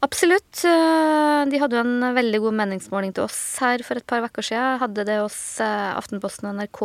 Absolutt. 0.02 0.64
Eh, 0.66 1.42
de 1.46 1.60
hadde 1.62 1.78
jo 1.78 1.84
en 1.84 2.16
veldig 2.16 2.40
god 2.42 2.56
meningsmåling 2.58 3.14
til 3.14 3.28
oss 3.28 3.38
her 3.62 3.84
for 3.86 4.00
et 4.00 4.08
par 4.10 4.26
uker 4.26 4.42
siden. 4.42 4.80
Hadde 4.82 5.06
det 5.06 5.20
hos 5.20 5.38
Aftenposten 5.62 6.50
og 6.50 6.58
NRK 6.58 6.82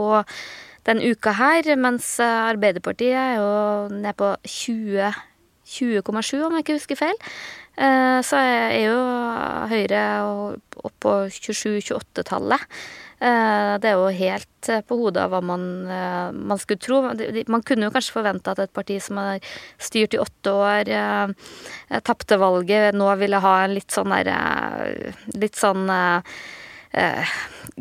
den 0.86 1.02
uka 1.02 1.34
her, 1.36 1.66
mens 1.82 2.14
Arbeiderpartiet 2.22 3.18
er 3.18 3.42
jo 3.42 3.98
ned 3.98 4.16
på 4.22 4.36
20 4.46 5.18
20,7, 5.70 6.40
om 6.46 6.56
jeg 6.58 6.66
ikke 6.66 6.78
husker 6.78 6.98
feil. 7.00 7.20
Eh, 7.80 8.20
så 8.26 8.40
er 8.42 8.74
jo 8.84 8.96
Høyre 9.72 10.04
opp 10.82 10.96
på 11.04 11.14
27-28-tallet. 11.32 12.66
Eh, 13.20 13.74
det 13.84 13.90
er 13.90 13.98
jo 14.00 14.12
helt 14.16 14.70
på 14.88 14.96
hodet 14.96 15.26
av 15.26 15.34
hva 15.34 15.42
man, 15.44 15.64
eh, 15.92 16.32
man 16.32 16.60
skulle 16.62 16.80
tro. 16.80 17.02
Man 17.52 17.66
kunne 17.68 17.90
jo 17.90 17.92
kanskje 17.92 18.16
forvente 18.16 18.52
at 18.54 18.62
et 18.64 18.74
parti 18.74 19.00
som 19.04 19.20
har 19.20 19.44
styrt 19.78 20.16
i 20.16 20.22
åtte 20.24 20.54
år, 20.56 20.94
tapte 22.04 22.40
valget, 22.40 22.96
nå 22.96 23.12
ville 23.20 23.44
ha 23.44 23.56
en 23.64 23.76
litt 23.76 23.92
sånn 23.92 24.14
derre 24.14 25.14
Litt 25.36 25.56
sånn 25.56 25.90
eh, 25.90 27.34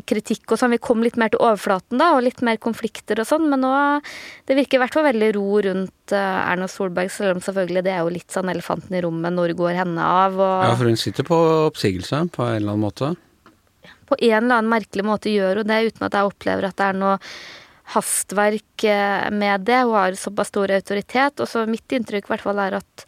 kritikk 0.07 0.51
og 0.51 0.59
sånn. 0.59 0.75
Vi 0.75 0.83
kom 0.83 1.03
litt 1.03 1.17
mer 1.17 1.31
til 1.31 1.41
overflaten 1.41 1.99
da, 1.99 2.11
og 2.17 2.25
litt 2.27 2.43
mer 2.43 2.59
konflikter 2.59 3.21
og 3.23 3.29
sånn. 3.31 3.47
Men 3.49 3.63
nå 3.63 4.03
Det 4.45 4.57
virker 4.57 4.79
i 4.79 4.83
hvert 4.83 4.95
fall 4.95 5.07
veldig 5.07 5.31
ro 5.37 5.61
rundt 5.63 6.13
Erna 6.13 6.67
Solberg, 6.67 7.11
selv 7.11 7.37
om 7.37 7.41
selvfølgelig 7.41 7.85
det 7.85 7.95
er 7.95 8.03
jo 8.03 8.11
litt 8.11 8.31
sånn 8.31 8.51
elefanten 8.51 8.97
i 8.97 9.03
rommet. 9.03 9.33
Når 9.33 9.55
går 9.55 9.79
henne 9.85 10.03
av? 10.03 10.35
Og, 10.35 10.67
ja, 10.67 10.75
for 10.75 10.91
hun 10.91 10.99
sitter 10.99 11.23
på 11.23 11.39
oppsigelse 11.71 12.27
på 12.35 12.43
en 12.43 12.57
eller 12.57 12.75
annen 12.75 12.87
måte? 12.89 13.15
På 14.09 14.19
en 14.19 14.37
eller 14.43 14.59
annen 14.59 14.73
merkelig 14.73 15.07
måte 15.07 15.33
gjør 15.33 15.63
hun 15.63 15.71
det, 15.71 15.81
uten 15.93 16.09
at 16.09 16.19
jeg 16.19 16.31
opplever 16.31 16.69
at 16.69 16.79
det 16.81 16.91
er 16.91 17.01
noe 17.01 17.17
hastverk 17.95 18.85
eh, 18.85 19.29
med 19.33 19.65
det. 19.69 19.83
Hun 19.87 19.97
har 19.97 20.19
såpass 20.19 20.53
stor 20.53 20.73
autoritet. 20.75 21.41
Og 21.41 21.49
så 21.49 21.65
mitt 21.69 21.97
inntrykk 21.97 22.29
i 22.29 22.35
hvert 22.35 22.45
fall 22.45 22.61
er 22.63 22.79
at 22.81 23.07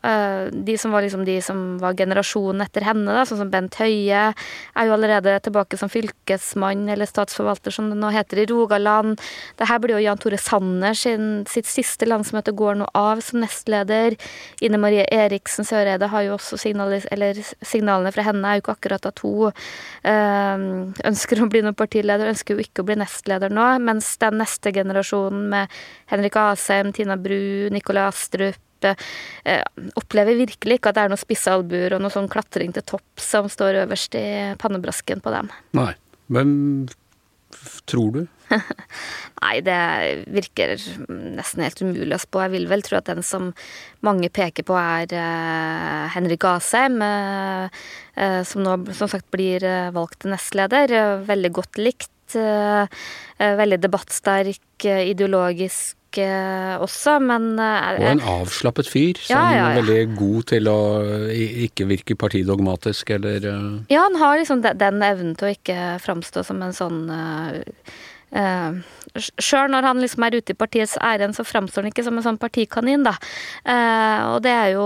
de 0.00 0.78
som 0.80 0.94
var 0.94 1.04
liksom 1.04 1.24
de 1.24 1.36
som 1.44 1.78
var 1.78 1.96
generasjonen 1.98 2.64
etter 2.64 2.84
henne, 2.86 3.12
da, 3.12 3.26
sånn 3.28 3.42
som 3.42 3.50
Bent 3.52 3.76
Høie, 3.80 4.22
er 4.32 4.88
jo 4.88 4.94
allerede 4.94 5.34
tilbake 5.44 5.76
som 5.76 5.90
fylkesmann 5.92 6.88
eller 6.88 7.08
statsforvalter, 7.08 7.74
som 7.74 7.90
det 7.92 7.98
nå 8.00 8.12
heter, 8.14 8.40
i 8.40 8.46
Rogaland. 8.48 9.20
Det 9.60 9.68
her 9.68 9.82
blir 9.82 9.98
jo 9.98 10.04
Jan 10.06 10.20
Tore 10.20 10.38
Sanner 10.40 10.96
sin, 10.96 11.44
sitt 11.50 11.68
siste 11.68 12.08
landsmøte 12.08 12.54
går 12.56 12.80
nå 12.80 12.88
av 12.96 13.20
som 13.24 13.42
nestleder. 13.44 14.16
Ine 14.64 14.80
Marie 14.80 15.04
Eriksen 15.12 15.68
Søreide 15.68 16.08
har 16.12 16.24
jo 16.26 16.38
også 16.38 16.56
signaler, 16.60 17.04
eller 17.12 17.42
signalene 17.60 18.14
fra 18.14 18.24
henne 18.30 18.46
er 18.46 18.58
jo 18.58 18.64
ikke 18.64 18.76
akkurat 18.78 19.10
at 19.10 19.24
hun 19.24 19.50
øh, 19.50 20.64
ønsker 21.12 21.44
å 21.44 21.50
bli 21.52 21.64
noen 21.66 21.76
partileder, 21.76 22.32
ønsker 22.32 22.56
jo 22.56 22.64
ikke 22.64 22.84
å 22.84 22.88
bli 22.88 22.98
nestleder 23.02 23.52
nå, 23.52 23.68
mens 23.84 24.14
den 24.22 24.40
neste 24.40 24.72
generasjonen 24.74 25.46
med 25.52 25.78
Henrik 26.10 26.40
Asheim, 26.40 26.94
Tina 26.96 27.20
Bru, 27.20 27.68
Nikolai 27.74 28.08
Astrup, 28.08 28.60
eh, 28.88 29.62
opplever 29.98 30.38
virkelig 30.38 30.78
ikke 30.78 30.92
at 30.92 30.98
det 30.98 31.04
er 31.04 31.12
noen 31.12 31.20
spisse 31.20 31.52
albuer 31.52 31.96
og 31.96 32.04
noe 32.04 32.14
sånn 32.14 32.30
klatring 32.30 32.74
til 32.76 32.86
topp 32.86 33.22
som 33.22 33.50
står 33.50 33.84
øverst 33.84 34.16
i 34.18 34.26
pannebrasken 34.60 35.22
på 35.24 35.34
dem. 35.34 35.52
Nei. 35.78 35.92
Hvem 36.30 36.52
tror 37.90 38.12
du? 38.14 38.20
Nei, 39.42 39.56
det 39.66 39.78
virker 40.30 40.74
nesten 41.08 41.64
helt 41.64 41.82
umulig 41.82 42.16
å 42.16 42.20
spå. 42.22 42.44
Jeg 42.44 42.54
vil 42.54 42.68
vel 42.70 42.84
tro 42.86 42.98
at 43.00 43.10
den 43.10 43.22
som 43.26 43.50
mange 44.06 44.30
peker 44.32 44.66
på, 44.66 44.76
er 44.78 45.10
eh, 45.14 46.06
Henrik 46.14 46.46
Asheim. 46.48 47.00
Eh, 47.02 47.82
uh, 48.20 48.40
som 48.46 48.64
nå 48.64 48.76
som 48.96 49.10
sagt 49.10 49.30
blir 49.32 49.64
valgt 49.94 50.22
til 50.24 50.34
nestleder. 50.34 51.22
veldig 51.26 51.52
godt 51.60 51.80
likt. 51.80 52.10
veldig 53.40 53.78
debattsterk, 53.82 54.84
ideologisk 54.86 55.99
også, 56.18 57.20
men 57.22 57.52
Og 57.60 58.04
en 58.10 58.22
avslappet 58.34 58.88
fyr, 58.90 59.20
som 59.22 59.36
ja, 59.36 59.42
ja, 59.46 59.56
ja. 59.56 59.64
er 59.70 59.80
veldig 59.80 60.18
god 60.18 60.48
til 60.50 60.70
å 60.70 60.78
ikke 61.38 61.86
virke 61.86 62.18
partidogmatisk, 62.18 63.10
eller 63.16 63.46
Ja, 63.92 64.02
han 64.08 64.18
har 64.18 64.38
liksom 64.40 64.64
den 64.66 65.02
evnen 65.02 65.36
til 65.38 65.50
å 65.50 65.54
ikke 65.54 65.80
framstå 66.02 66.42
som 66.50 66.62
en 66.66 66.74
sånn 66.74 67.04
Uh, 68.30 68.78
Sjøl 69.42 69.72
når 69.72 69.88
han 69.88 70.00
liksom 70.02 70.22
er 70.22 70.36
ute 70.38 70.54
i 70.54 70.58
partiets 70.58 70.94
ærend, 71.02 71.34
så 71.34 71.42
framstår 71.42 71.82
han 71.82 71.90
ikke 71.90 72.04
som 72.06 72.18
en 72.18 72.26
sånn 72.28 72.38
partikanin, 72.38 73.02
da. 73.02 73.16
Uh, 73.66 74.36
og 74.36 74.44
det 74.46 74.52
er 74.54 74.68
jo 74.76 74.84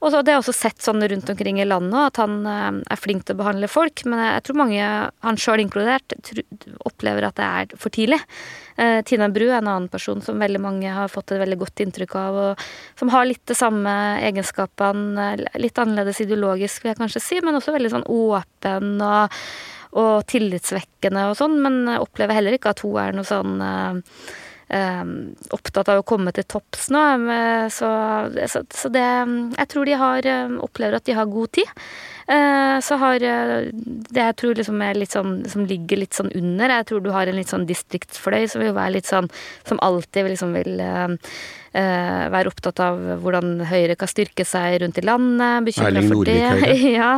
og 0.00 0.14
det 0.24 0.32
er 0.32 0.38
også 0.40 0.54
sett 0.56 0.80
sånn 0.80 1.02
rundt 1.04 1.28
omkring 1.28 1.58
i 1.60 1.66
landet 1.68 2.00
at 2.00 2.20
han 2.22 2.38
er 2.48 3.00
flink 3.00 3.26
til 3.26 3.36
å 3.36 3.40
behandle 3.42 3.68
folk, 3.68 4.00
men 4.08 4.22
jeg 4.24 4.44
tror 4.46 4.60
mange, 4.62 4.86
han 5.26 5.40
sjøl 5.40 5.60
inkludert, 5.60 6.14
opplever 6.88 7.26
at 7.28 7.36
det 7.36 7.48
er 7.48 7.74
for 7.80 7.92
tidlig. 7.92 8.20
Eh, 8.80 9.00
Tina 9.04 9.28
Bru 9.28 9.44
er 9.50 9.58
en 9.58 9.68
annen 9.68 9.88
person 9.92 10.22
som 10.24 10.40
veldig 10.40 10.60
mange 10.62 10.92
har 10.94 11.12
fått 11.12 11.34
et 11.34 11.42
veldig 11.42 11.58
godt 11.60 11.82
inntrykk 11.84 12.16
av, 12.16 12.38
og 12.44 12.64
som 12.96 13.12
har 13.12 13.28
litt 13.28 13.44
det 13.50 13.58
samme 13.58 13.92
egenskapene, 14.24 15.26
litt 15.60 15.80
annerledes 15.80 16.22
ideologisk, 16.24 16.84
vil 16.84 16.94
jeg 16.94 17.00
kanskje 17.02 17.24
si, 17.24 17.40
men 17.44 17.58
også 17.58 17.76
veldig 17.76 17.92
sånn 17.92 18.08
åpen 18.08 18.94
og, 19.04 19.40
og 20.00 20.14
tillitsvekkende 20.32 21.28
og 21.28 21.36
sånn, 21.42 21.58
men 21.60 21.82
opplever 21.98 22.40
heller 22.40 22.56
ikke 22.56 22.72
at 22.72 22.84
hun 22.86 22.96
er 23.02 23.18
noe 23.18 23.28
sånn 23.28 23.60
eh, 23.66 24.00
eh, 24.00 24.38
opptatt 24.70 25.88
av 25.90 25.98
å 25.98 26.06
komme 26.06 26.30
til 26.30 26.44
topps 26.46 26.90
nå. 26.94 27.02
Så, 27.74 27.88
så, 28.52 28.62
så, 28.70 28.90
det 28.94 29.02
Jeg 29.02 29.70
tror 29.72 29.88
de 29.88 29.96
har 29.98 30.28
opplever 30.62 31.00
at 31.00 31.08
de 31.08 31.16
har 31.18 31.26
god 31.30 31.50
tid. 31.58 31.72
Eh, 32.30 32.80
så 32.80 32.94
har 33.00 33.22
eh, 33.26 33.70
det 34.14 34.22
jeg 34.22 34.34
tror 34.38 34.58
liksom 34.60 34.82
er 34.86 34.98
litt 35.00 35.14
sånn 35.16 35.40
som 35.50 35.64
ligger 35.66 35.98
litt 35.98 36.14
sånn 36.14 36.28
under, 36.38 36.70
jeg 36.70 36.86
tror 36.86 37.00
du 37.02 37.08
har 37.10 37.26
en 37.26 37.38
litt 37.40 37.50
sånn 37.50 37.64
distriktsfløy 37.66 38.44
som 38.52 38.62
vil 38.62 38.76
være 38.76 38.94
litt 39.00 39.08
sånn 39.08 39.26
som 39.66 39.80
alltid 39.82 40.28
liksom 40.30 40.52
vil 40.54 40.78
uh, 40.78 41.16
være 41.74 42.50
opptatt 42.50 42.82
av 42.84 43.00
hvordan 43.24 43.64
Høyre 43.66 43.96
kan 43.98 44.10
styrke 44.10 44.46
seg 44.46 44.78
rundt 44.82 45.00
i 45.00 45.04
landet. 45.06 45.66
Bekymra 45.66 46.04
for 46.06 46.28
det. 46.28 46.38
ja. 47.00 47.10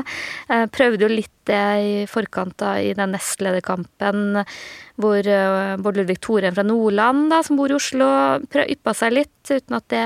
Uh, 0.48 0.64
prøvde 0.72 1.04
jo 1.04 1.12
litt 1.12 1.34
det 1.48 1.62
i 1.84 1.94
forkant 2.08 2.56
da, 2.62 2.78
i 2.80 2.94
den 2.96 3.12
nestlederkampen 3.12 4.40
hvor 5.00 5.24
uh, 5.24 5.76
Bård 5.80 6.00
Ludvig 6.00 6.20
Thorheim 6.20 6.56
fra 6.56 6.64
Nordland, 6.66 7.30
da, 7.32 7.40
som 7.46 7.58
bor 7.60 7.72
i 7.72 7.76
Oslo, 7.78 8.08
yppa 8.52 8.94
seg 8.96 9.16
litt, 9.16 9.38
uten 9.48 9.78
at 9.78 9.88
det 9.92 10.04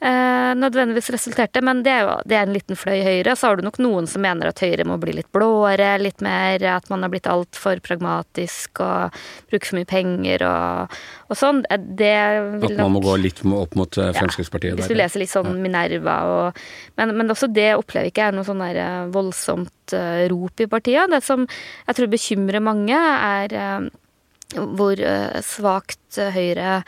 eh, 0.00 0.52
nødvendigvis 0.56 1.10
resulterte, 1.14 1.60
men 1.64 1.82
det 1.84 1.92
er 1.92 2.06
jo 2.06 2.14
det 2.28 2.36
er 2.36 2.46
en 2.46 2.54
liten 2.54 2.78
fløy 2.78 3.02
høyre. 3.04 3.34
Så 3.36 3.48
har 3.48 3.58
du 3.58 3.64
nok 3.66 3.78
noen 3.82 4.08
som 4.10 4.24
mener 4.24 4.50
at 4.50 4.62
Høyre 4.62 4.86
må 4.88 4.96
bli 5.00 5.14
litt 5.16 5.30
blåere, 5.34 5.92
litt 6.00 6.24
mer 6.24 6.64
at 6.76 6.88
man 6.92 7.04
har 7.04 7.12
blitt 7.12 7.28
altfor 7.30 7.82
pragmatisk 7.84 8.82
og 8.84 9.20
bruker 9.50 9.70
for 9.70 9.80
mye 9.80 9.90
penger 9.90 10.46
og, 10.48 10.98
og 11.28 11.38
sånn. 11.38 11.62
Det 11.68 12.16
vil 12.64 12.74
At 12.74 12.82
man 12.82 12.96
må 12.96 13.04
gå 13.04 13.16
litt 13.20 13.44
opp 13.44 13.76
mot 13.78 14.00
eh, 14.00 14.12
Fremskrittspartiet 14.16 14.74
ja, 14.74 14.80
Hvis 14.80 14.90
du 14.92 14.98
leser 14.98 15.24
litt 15.24 15.32
sånn 15.32 15.60
Minerva 15.60 16.18
og 16.30 16.60
men, 16.98 17.14
men, 17.16 17.30
også 17.32 17.48
det 17.52 17.72
opplever 17.78 18.10
ikke 18.10 18.28
jeg 18.28 18.36
noe 18.36 18.46
sånn 18.46 18.62
der 18.64 18.80
eh, 18.80 19.06
voldsomt 19.14 19.94
rop 20.30 20.60
i 20.62 20.68
partiet. 20.70 21.10
Det 21.10 21.18
som 21.26 21.42
jeg 21.48 21.96
tror 21.98 22.10
bekymrer 22.12 22.62
mange, 22.62 22.94
er 22.94 23.88
hvor 24.54 25.00
svakt 25.42 26.20
Høyre 26.30 26.70
Eh, 26.70 26.82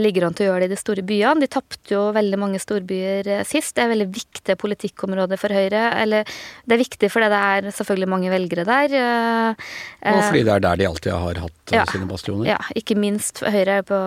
ligger 0.00 0.24
an 0.26 0.36
til 0.36 0.46
å 0.46 0.50
gjøre 0.50 0.64
det 0.64 0.70
i 0.70 0.72
de 0.72 0.78
store 0.80 1.02
byene. 1.06 1.42
De 1.42 1.48
tapte 1.52 1.92
jo 1.92 2.06
veldig 2.16 2.38
mange 2.40 2.60
storbyer 2.62 3.28
eh, 3.28 3.42
sist. 3.48 3.74
Det 3.76 3.84
er 3.84 3.92
veldig 3.92 4.08
viktige 4.08 4.56
politikkområder 4.60 5.40
for 5.40 5.52
Høyre. 5.52 5.82
Eller 6.00 6.24
det 6.64 6.76
er 6.76 6.80
viktig 6.80 7.10
fordi 7.12 7.28
det 7.32 7.42
er 7.50 7.68
selvfølgelig 7.76 8.10
mange 8.14 8.32
velgere 8.32 8.64
der. 8.68 8.96
Eh, 8.96 10.16
Og 10.16 10.22
fordi 10.30 10.46
det 10.48 10.54
er 10.54 10.64
der 10.64 10.80
de 10.80 10.88
alltid 10.88 11.12
har 11.12 11.42
hatt 11.44 11.76
ja, 11.76 11.84
sine 11.92 12.08
bastioner. 12.08 12.48
Ja, 12.54 12.58
ikke 12.78 12.96
minst 12.98 13.44
Høyre 13.44 13.82
på, 13.86 14.00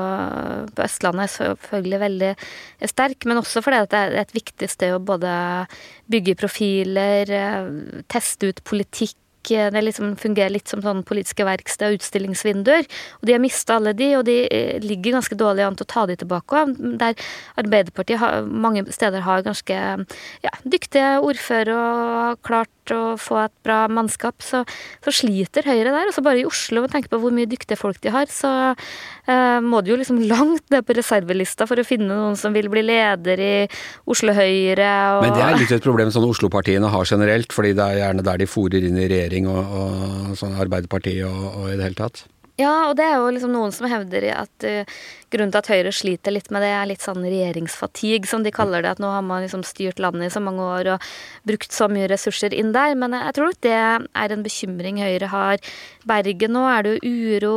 på 0.73 0.85
Østlandet 0.87 1.27
er 1.27 1.35
selvfølgelig 1.35 2.03
veldig 2.05 2.33
sterk, 2.89 3.29
men 3.29 3.43
også 3.43 3.63
fordi 3.65 3.85
det 3.91 4.03
er 4.03 4.19
et 4.23 4.35
viktig 4.35 4.69
sted 4.71 4.95
å 4.95 5.01
både 5.03 5.31
bygge 6.09 6.37
profiler, 6.39 7.29
teste 8.09 8.49
ut 8.49 8.63
politikk 8.65 9.17
det 9.47 9.81
liksom 9.81 10.15
fungerer 10.19 10.49
litt 10.53 10.67
som 10.67 10.81
sånn 10.83 11.03
politiske 11.07 11.45
verksted 11.47 11.89
og 11.89 11.99
utstillingsvinduer. 11.99 12.87
Og 13.21 13.27
de 13.27 13.35
har 13.35 13.43
mista 13.43 13.77
alle 13.77 13.93
de, 13.93 14.09
og 14.17 14.25
de 14.27 14.41
eh, 14.47 14.79
ligger 14.83 15.17
ganske 15.17 15.37
dårlig 15.39 15.65
an 15.65 15.77
til 15.79 15.87
å 15.87 15.93
ta 15.93 16.05
de 16.09 16.17
tilbake. 16.19 16.65
Der 17.01 17.15
Arbeiderpartiet 17.59 18.19
har, 18.19 18.43
mange 18.43 18.85
steder 18.91 19.25
har 19.25 19.45
ganske 19.45 19.79
ja, 20.43 20.53
dyktige 20.63 21.19
ordførere 21.23 21.77
og 21.77 22.19
har 22.19 22.41
klart 22.45 22.73
å 22.95 23.15
få 23.19 23.37
et 23.43 23.53
bra 23.65 23.81
mannskap, 23.91 24.39
så, 24.45 24.63
så 25.05 25.13
sliter 25.13 25.67
Høyre 25.67 25.93
der. 25.93 26.09
Og 26.09 26.15
så 26.15 26.23
bare 26.25 26.41
i 26.41 26.47
Oslo, 26.47 26.83
med 26.85 26.93
tanke 26.93 27.11
på 27.11 27.19
hvor 27.21 27.33
mye 27.35 27.49
dyktige 27.49 27.79
folk 27.79 27.99
de 28.03 28.13
har, 28.13 28.31
så 28.31 28.51
eh, 28.71 29.59
må 29.65 29.83
du 29.83 29.93
jo 29.93 29.99
liksom 29.99 30.21
langt 30.31 30.65
ned 30.73 30.87
på 30.87 30.97
reservelista 30.97 31.67
for 31.69 31.79
å 31.79 31.87
finne 31.87 32.09
noen 32.09 32.39
som 32.39 32.55
vil 32.55 32.71
bli 32.71 32.85
leder 32.87 33.43
i 33.43 33.53
Oslo 34.09 34.35
Høyre. 34.37 34.89
Og... 35.17 35.27
Men 35.27 35.37
det 35.37 35.45
er 35.45 35.61
litt 35.61 35.77
et 35.77 35.85
problem 35.85 36.13
som 36.15 36.27
Oslo-partiene 36.29 36.91
har 36.93 37.09
generelt, 37.09 37.53
fordi 37.55 37.75
det 37.77 37.85
er 37.85 38.03
gjerne 38.03 38.25
der 38.25 38.41
de 38.41 38.49
fòrer 38.49 38.89
inn 38.89 38.99
i 38.99 39.07
regjering 39.11 39.49
og, 39.51 39.79
og 39.79 40.35
sånn 40.39 40.57
Arbeiderpartiet 40.59 41.25
og, 41.29 41.47
og 41.63 41.71
i 41.71 41.77
det 41.77 41.89
hele 41.89 41.99
tatt. 41.99 42.25
Ja, 42.59 42.89
og 42.89 42.97
det 42.99 43.05
er 43.07 43.21
jo 43.21 43.29
liksom 43.31 43.53
noen 43.55 43.71
som 43.71 43.87
hevder 43.87 44.25
at 44.35 44.65
uh, 44.67 44.97
grunnen 45.31 45.53
til 45.53 45.61
at 45.61 45.69
Høyre 45.71 45.93
sliter 45.95 46.33
litt 46.35 46.49
med 46.51 46.65
det, 46.65 46.71
er 46.75 46.89
litt 46.89 47.05
sånn 47.05 47.21
regjeringsfatigue, 47.23 48.27
som 48.27 48.43
de 48.43 48.51
kaller 48.51 48.83
det. 48.83 48.97
At 48.97 49.03
nå 49.03 49.11
har 49.13 49.23
man 49.23 49.45
liksom 49.45 49.63
styrt 49.63 50.01
landet 50.03 50.27
i 50.27 50.33
så 50.33 50.41
mange 50.43 50.65
år 50.65 50.89
og 50.97 51.07
brukt 51.47 51.71
så 51.75 51.87
mye 51.91 52.09
ressurser 52.11 52.55
inn 52.57 52.73
der. 52.75 52.97
Men 52.99 53.15
jeg 53.15 53.37
tror 53.37 53.51
nok 53.51 53.61
det 53.63 53.77
er 53.79 54.35
en 54.35 54.43
bekymring 54.43 54.99
Høyre 54.99 55.31
har. 55.31 55.71
Bergen 56.09 56.55
nå 56.57 56.65
er 56.67 56.83
det 56.83 56.97
jo 56.97 57.13
uro, 57.15 57.55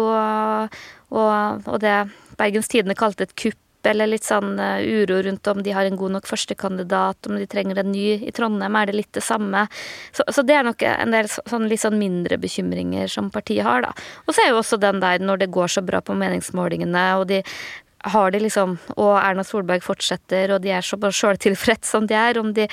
og, 1.19 1.67
og, 1.67 1.77
det 1.83 1.97
Bergens 2.39 2.71
Tidende 2.71 2.97
kalte 2.99 3.27
et 3.27 3.35
kupp 3.35 3.59
eller 3.91 4.11
litt 4.11 4.27
sånn 4.27 4.57
eh, 4.61 4.85
uro 5.03 5.21
rundt 5.27 5.47
om 5.51 5.63
de 5.65 5.75
har 5.75 5.89
en 5.89 5.99
god 5.99 6.17
nok 6.17 6.29
førstekandidat, 6.31 7.29
om 7.29 7.37
de 7.39 7.49
trenger 7.51 7.83
en 7.83 7.93
ny. 7.93 8.07
I 8.29 8.35
Trondheim 8.35 8.79
er 8.79 8.91
det 8.91 8.97
litt 8.99 9.13
det 9.17 9.25
samme. 9.27 9.67
Så, 10.13 10.27
så 10.31 10.45
det 10.47 10.59
er 10.59 10.67
nok 10.69 10.85
en 10.89 11.15
del 11.15 11.31
sånn, 11.33 11.69
litt 11.71 11.85
sånn 11.85 11.99
mindre 12.01 12.39
bekymringer 12.43 13.11
som 13.11 13.31
partiet 13.35 13.67
har, 13.67 13.87
da. 13.87 13.95
Og 14.27 14.35
så 14.35 14.45
er 14.45 14.53
jo 14.53 14.61
også 14.63 14.81
den 14.83 15.03
der 15.03 15.23
når 15.23 15.45
det 15.45 15.53
går 15.55 15.73
så 15.77 15.85
bra 15.87 16.03
på 16.05 16.17
meningsmålingene, 16.19 17.07
og 17.21 17.29
de 17.33 17.43
har 18.03 18.33
de 18.35 18.41
liksom 18.43 18.77
Og 18.97 19.13
Erna 19.19 19.45
Solberg 19.47 19.85
fortsetter, 19.85 20.53
og 20.55 20.63
de 20.65 20.73
er 20.75 20.85
så 20.85 20.99
bare 21.01 21.15
sjøltilfreds 21.15 21.93
som 21.95 22.07
de 22.11 22.17
er, 22.19 22.39
om 22.41 22.53
de 22.55 22.67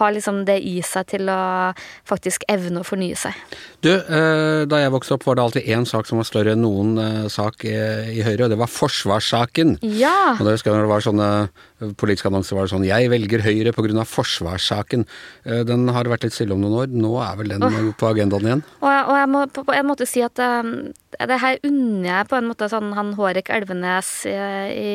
har 0.00 0.12
liksom 0.14 0.44
det 0.48 0.58
i 0.62 0.78
seg 0.84 1.08
til 1.12 1.30
å 1.32 1.72
faktisk 2.08 2.46
evne 2.52 2.82
å 2.82 2.86
fornye 2.86 3.16
seg. 3.18 3.36
Du, 3.84 3.92
eh, 3.92 4.62
da 4.68 4.82
jeg 4.82 4.94
vokste 4.94 5.16
opp 5.16 5.26
var 5.26 5.38
det 5.38 5.46
alltid 5.46 5.70
én 5.76 5.86
sak 5.88 6.08
som 6.08 6.20
var 6.20 6.28
større 6.28 6.54
enn 6.54 6.62
noen 6.64 6.96
eh, 7.02 7.26
sak 7.32 7.66
i 7.66 8.22
Høyre, 8.26 8.46
og 8.46 8.52
det 8.52 8.60
var 8.60 8.70
forsvarssaken. 8.70 9.78
Ja. 9.96 10.36
Og 10.36 10.44
da 10.46 10.54
husker 10.54 10.70
jeg 10.70 10.78
når 10.78 10.86
det 10.86 10.94
var 10.94 11.06
sånne 11.06 11.30
politiske 11.78 12.30
annonser 12.30 12.56
var 12.56 12.66
det 12.66 12.72
sånn 12.72 12.86
'Jeg 12.86 13.10
velger 13.12 13.42
Høyre 13.44 13.72
pga. 13.72 14.04
forsvarssaken'. 14.04 15.06
Eh, 15.44 15.62
den 15.64 15.88
har 15.88 16.04
vært 16.04 16.24
litt 16.24 16.32
stille 16.32 16.52
om 16.52 16.60
noen 16.60 16.78
år. 16.80 16.86
Nå 16.88 17.12
er 17.20 17.36
vel 17.36 17.48
den 17.48 17.62
oh. 17.62 17.92
på 17.92 18.08
agendaen 18.08 18.46
igjen? 18.48 18.64
Og 18.80 18.88
jeg, 18.88 19.04
og 19.06 19.16
jeg 19.16 19.28
må 19.28 19.46
på 19.46 19.74
en 19.74 19.86
måte 19.86 20.06
si 20.06 20.22
at 20.22 20.38
um, 20.38 20.92
det 21.20 21.40
her 21.40 21.58
unner 21.64 22.08
jeg 22.08 22.28
på 22.28 22.36
en 22.36 22.48
måte 22.48 22.68
sånn 22.68 22.94
han 22.96 23.14
Hårek 23.14 23.50
Elvenes 23.50 24.24
i, 24.26 24.32
i 24.32 24.90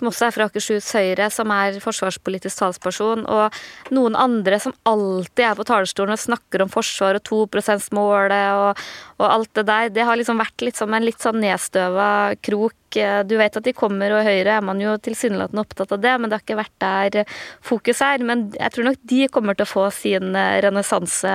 som 0.00 0.08
også 0.08 0.26
er 0.26 0.34
fra 0.34 0.48
Akershus 0.48 0.88
Høyre, 0.96 1.28
som 1.32 1.52
er 1.52 1.76
forsvarspolitisk 1.82 2.62
talsperson, 2.62 3.26
og 3.28 3.92
noen 3.94 4.16
andre 4.18 4.60
som 4.62 4.74
alltid 4.88 5.44
er 5.44 5.58
på 5.58 5.66
talerstolen 5.68 6.16
og 6.16 6.22
snakker 6.22 6.64
om 6.64 6.72
forsvar 6.72 7.20
og 7.20 7.24
2 7.28 7.40
%-målet 7.60 8.46
og, 8.56 8.80
og, 9.18 9.26
alt 9.28 9.52
det 9.58 9.66
der. 9.68 9.92
Det 9.92 10.06
har 10.08 10.16
liksom 10.16 10.40
vært 10.40 10.64
litt 10.64 10.80
som 10.80 10.94
en 10.94 11.04
litt 11.06 11.20
sånn 11.20 11.40
nedstøva 11.42 12.10
krok 12.40 12.89
eh, 12.89 12.89
Du 12.90 13.36
vet 13.38 13.56
at 13.56 13.66
de 13.66 13.74
kommer, 13.76 14.12
og 14.16 14.26
Høyre 14.26 14.56
er 14.58 14.64
man 14.64 14.80
jo 14.82 14.96
tilsynelatende 15.02 15.62
opptatt 15.62 15.94
av 15.94 16.00
det, 16.02 16.14
men 16.18 16.30
det 16.30 16.38
har 16.38 16.44
ikke 16.44 16.58
vært 16.58 16.76
der 16.82 17.36
fokus 17.64 18.02
er. 18.04 18.24
Men 18.26 18.48
jeg 18.56 18.74
tror 18.74 18.88
nok 18.88 19.00
de 19.12 19.20
kommer 19.32 19.58
til 19.58 19.66
å 19.66 19.70
få 19.70 19.86
sin 19.94 20.34
renessanse, 20.34 21.34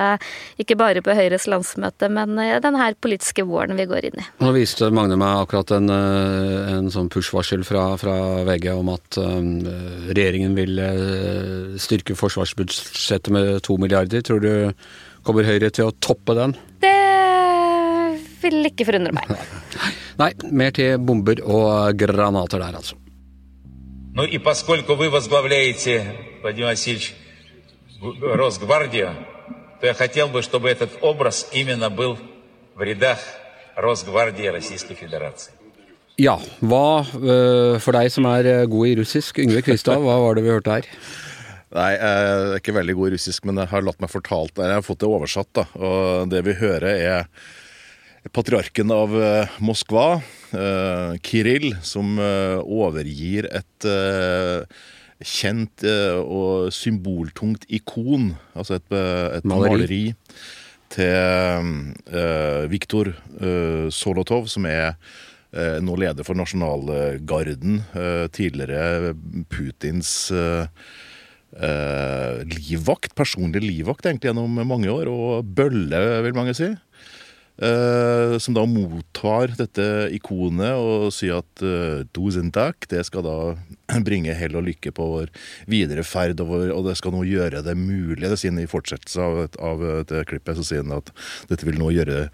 ikke 0.60 0.78
bare 0.78 1.04
på 1.04 1.16
Høyres 1.16 1.48
landsmøte, 1.50 2.10
men 2.12 2.36
den 2.36 2.78
her 2.80 2.96
politiske 3.00 3.46
våren 3.48 3.78
vi 3.78 3.88
går 3.88 4.10
inn 4.10 4.20
i. 4.22 4.26
Nå 4.42 4.52
viste 4.56 4.90
Magne 4.94 5.18
meg 5.20 5.46
akkurat 5.46 5.72
en, 5.78 5.90
en 5.92 6.92
sånn 6.92 7.10
push-varsel 7.12 7.64
fra, 7.66 7.88
fra, 8.00 8.16
VG 8.46 8.70
om 8.74 8.92
at 8.92 9.20
um, 9.20 9.50
regjeringen 10.10 10.56
vil 10.58 10.80
styrke 11.80 12.16
forsvarsbudsjettet 12.18 13.32
med 13.34 13.56
to 13.66 13.78
milliarder. 13.80 14.24
Tror 14.26 14.44
du 14.44 14.52
kommer 15.26 15.46
Høyre 15.48 15.72
til 15.74 15.88
å 15.88 15.96
toppe 16.04 16.36
den? 16.38 16.56
Det 16.82 17.05
vil 18.41 18.69
ikke 18.69 18.87
forundre 18.89 19.13
meg. 19.15 19.31
Nei, 20.21 20.31
mer 20.51 20.73
til 20.75 20.97
bomber 20.99 21.41
og 21.45 21.97
granater 21.97 22.61
der, 22.61 22.75
altså. 22.81 22.97
Ну 24.13 24.25
и 24.25 24.37
поскольку 24.39 24.95
вы 24.95 25.09
возглавляете, 25.09 26.03
Владимир 26.41 26.67
Васильевич, 26.71 27.15
Росгвардию, 28.01 29.15
то 29.79 29.87
я 29.87 29.93
хотел 29.93 30.27
бы, 30.27 30.41
чтобы 30.41 30.69
этот 30.69 30.91
образ 31.01 31.47
именно 31.53 31.89
был 31.89 32.17
в 32.75 32.81
рядах 32.81 33.19
Росгвардии 33.75 34.47
Российской 34.47 34.95
Федерации. 34.95 35.53
Ja, 36.19 36.35
hva 36.59 37.01
eh, 37.01 37.79
for 37.81 37.95
deg 37.95 38.11
som 38.11 38.27
er 38.29 38.45
eh, 38.45 38.65
god 38.69 38.89
i 38.91 38.95
russisk, 38.99 39.39
Yngve 39.41 39.63
Kvistad, 39.65 40.01
hva 40.03 40.19
var 40.21 40.35
det 40.37 40.43
vi 40.43 40.51
hørte 40.53 40.75
her? 40.75 40.89
Nei, 41.71 41.91
jeg 41.95 42.27
er 42.27 42.59
ikke 42.59 42.75
veldig 42.75 42.95
god 42.99 43.07
i 43.07 43.13
russisk, 43.15 43.47
men 43.47 43.61
jeg 43.61 43.71
har 43.71 43.85
latt 43.87 44.03
meg 44.03 44.11
fortalt 44.11 44.53
det. 44.57 44.67
Jeg 44.67 44.81
har 44.81 44.85
fått 44.85 44.99
det 45.01 45.07
oversatt, 45.07 45.49
da. 45.55 45.65
Og 45.79 46.29
det 46.29 46.43
vi 46.45 46.57
hører, 46.59 46.89
er 46.91 47.29
patriarken 48.32 48.90
av 48.90 49.14
eh, 49.22 49.56
Moskva, 49.64 50.20
Kirill 50.50 51.18
Kiril, 51.26 51.72
som 51.84 52.16
eh, 52.22 52.58
overgir 52.62 53.48
et 53.54 53.86
kjent 55.26 55.84
og 56.20 56.68
symboltungt 56.76 57.64
ikon, 57.72 58.34
altså 58.52 58.76
et, 58.76 58.86
et 58.92 59.46
maleri. 59.48 59.72
maleri, 59.72 60.02
til 60.92 62.68
Viktor 62.68 63.08
Solotov, 63.96 64.50
som 64.52 64.68
er 64.68 64.92
nå 65.80 65.96
leder 65.96 66.26
for 66.26 66.36
nasjonalgarden. 66.36 67.80
tidligere 68.28 69.14
Putins 69.48 70.12
livvakt, 71.56 73.16
personlig 73.16 73.64
livvakt 73.64 74.04
egentlig 74.04 74.34
gjennom 74.34 74.60
mange 74.68 74.92
år, 74.92 75.08
og 75.08 75.48
bølle, 75.56 76.04
vil 76.28 76.36
mange 76.36 76.52
si. 76.60 76.74
Uh, 77.56 78.36
som 78.36 78.52
da 78.52 78.66
mottar 78.68 79.54
dette 79.56 79.84
ikonet 80.12 80.76
og 80.76 81.06
sier 81.16 81.38
at 81.40 81.62
uh, 81.64 82.02
tusen 82.12 82.50
takk, 82.52 82.84
det 82.90 83.00
skal 83.08 83.24
da 83.24 83.36
bringe 84.06 84.34
hell 84.36 84.58
og 84.60 84.66
lykke 84.66 84.92
på 84.92 85.06
vår 85.14 85.32
videre 85.64 86.04
ferd, 86.04 86.42
og, 86.44 86.50
vår, 86.52 86.74
og 86.74 86.84
det 86.90 86.98
skal 87.00 87.16
nå 87.16 87.24
gjøre 87.24 87.64
det 87.64 87.76
mulig. 87.80 88.26
Det 88.28 88.36
sier 88.36 88.52
han 88.52 88.60
i 88.60 88.68
fortsettelse 88.68 89.24
av, 89.24 89.56
av 89.56 89.86
det 90.12 90.26
klippet, 90.28 90.60
så 90.60 90.68
sier 90.68 90.84
han 90.84 90.98
at 90.98 91.08
dette 91.48 91.64
vil 91.64 91.80
nå 91.80 91.94
gjøre 91.96 92.26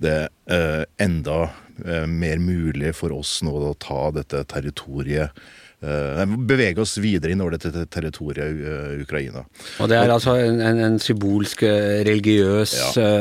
det 0.00 0.20
uh, 0.48 0.84
enda 1.00 1.50
mer 1.80 2.36
mulig 2.36 2.90
for 2.92 3.12
oss 3.16 3.38
nå 3.40 3.54
å 3.56 3.76
ta 3.80 4.10
dette 4.12 4.42
territoriet 4.52 5.32
uh, 5.32 5.69
bevege 5.80 6.82
oss 6.82 6.98
videre 7.00 7.32
innover 7.32 7.56
dette 7.56 7.86
territoriet 7.88 8.52
i 8.52 9.00
Ukraina. 9.00 9.44
Og 9.80 9.88
det 9.88 9.96
er 9.96 10.12
altså 10.12 10.34
en, 10.36 10.60
en, 10.60 10.82
en 10.90 10.98
symbolsk, 11.00 11.62
eh, 11.64 12.02
religiøs 12.04 12.74
ja. 12.98 13.14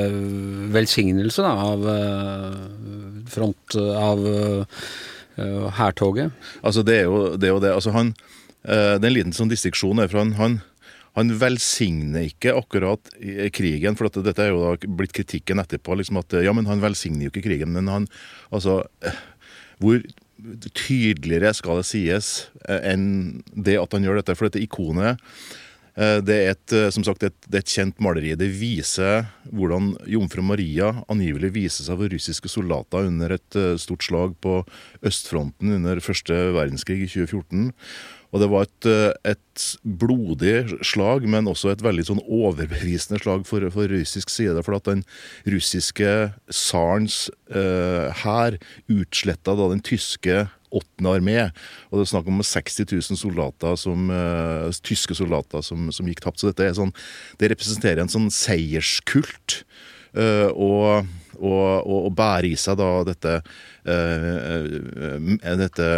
velsignelse 0.75 1.45
da, 1.45 1.53
av 1.69 1.87
front 3.29 3.79
av 3.79 4.25
hærtoget? 5.77 6.33
altså 6.59 6.83
det 6.83 6.97
er 6.97 7.05
jo 7.07 7.19
det. 7.39 7.47
Er 7.47 7.61
det. 7.63 7.71
Altså 7.71 7.93
han, 7.95 8.11
det 8.63 8.99
er 8.99 9.07
en 9.07 9.15
liten 9.15 9.35
sånn 9.35 9.51
distriksjon 9.51 10.01
der, 10.01 10.09
for 10.11 10.19
han, 10.19 10.33
han 10.35 10.59
han 11.17 11.33
velsigner 11.41 12.27
ikke 12.29 12.53
akkurat 12.55 13.11
krigen, 13.55 13.97
for 13.97 14.11
dette 14.13 14.45
er 14.45 14.53
jo 14.53 14.61
da 14.63 14.89
blitt 14.99 15.15
kritikken 15.15 15.61
etterpå. 15.61 15.97
liksom 15.97 16.21
at 16.21 16.37
ja, 16.45 16.53
men 16.53 16.69
Han 16.69 16.83
velsigner 16.83 17.27
jo 17.27 17.33
ikke 17.33 17.47
krigen, 17.49 17.73
men 17.73 17.87
han 17.87 18.07
altså 18.51 18.83
Hvor 19.79 20.01
tydeligere, 20.75 21.53
skal 21.55 21.81
det 21.81 21.87
sies, 21.89 22.49
eh, 22.67 22.93
enn 22.93 23.41
det 23.53 23.79
at 23.79 23.95
han 23.95 24.05
gjør 24.05 24.21
dette. 24.21 24.35
For 24.37 24.47
dette 24.47 24.61
ikonet 24.63 25.19
eh, 25.95 26.19
det 26.23 26.37
er, 26.37 26.53
et, 26.55 26.75
eh, 26.75 26.89
sagt, 26.95 27.25
et, 27.27 27.35
det 27.47 27.59
er 27.59 27.65
et 27.65 27.73
kjent 27.75 27.99
maleri. 28.03 28.35
Det 28.39 28.49
viser 28.59 29.27
hvordan 29.51 29.93
jomfru 30.09 30.43
Maria 30.45 30.93
angivelig 31.11 31.51
seg 31.89 31.99
for 31.99 32.15
russiske 32.15 32.51
soldater 32.51 33.09
under 33.09 33.35
et 33.35 33.59
stort 33.81 34.05
slag 34.05 34.37
på 34.43 34.61
østfronten 35.05 35.75
under 35.79 35.99
første 36.03 36.37
verdenskrig 36.55 37.03
i 37.03 37.11
2014. 37.11 37.73
Og 38.29 38.43
det 38.43 38.49
var 38.51 38.67
et, 38.67 38.85
eh, 38.89 39.33
et, 39.33 39.45
blodig 39.83 40.79
slag, 40.87 41.25
men 41.27 41.49
også 41.49 41.73
et 41.73 41.81
veldig 41.83 42.05
sånn 42.07 42.21
overbevisende 42.23 43.19
slag 43.19 43.41
for, 43.49 43.65
for 43.73 43.91
russisk 43.91 44.31
side. 44.31 44.61
For 44.63 44.77
at 44.77 44.87
den 44.87 45.01
russiske 45.49 46.13
tsarens 46.47 47.25
eh, 47.49 48.07
hær 48.21 48.55
eh, 48.55 48.69
utsletta 49.01 49.57
da 49.57 49.67
den 49.73 49.83
tyske 49.83 50.45
åttende 50.69 51.15
armé. 51.17 51.37
Og 51.89 51.97
det 51.97 52.05
er 52.05 52.11
snakk 52.13 52.29
om 52.29 52.43
60 52.45 52.87
000 52.93 53.17
soldater 53.17 53.73
som, 53.81 54.11
uh, 54.13 54.69
tyske 54.85 55.17
soldater 55.17 55.65
som, 55.65 55.87
som 55.89 56.05
gikk 56.05 56.21
tapt. 56.21 56.37
Så 56.37 56.51
dette 56.51 56.67
er 56.67 56.75
sånn, 56.77 56.93
det 57.41 57.49
representerer 57.49 58.03
en 58.03 58.11
sånn 58.13 58.29
seierskult. 58.29 59.63
Uh, 60.13 60.53
og, 60.53 61.09
og, 61.39 61.65
og, 61.81 61.97
og 62.05 62.13
bærer 62.13 62.51
i 62.51 62.57
seg 62.57 62.77
da 62.77 62.91
dette, 63.09 63.39
dette 65.65 65.89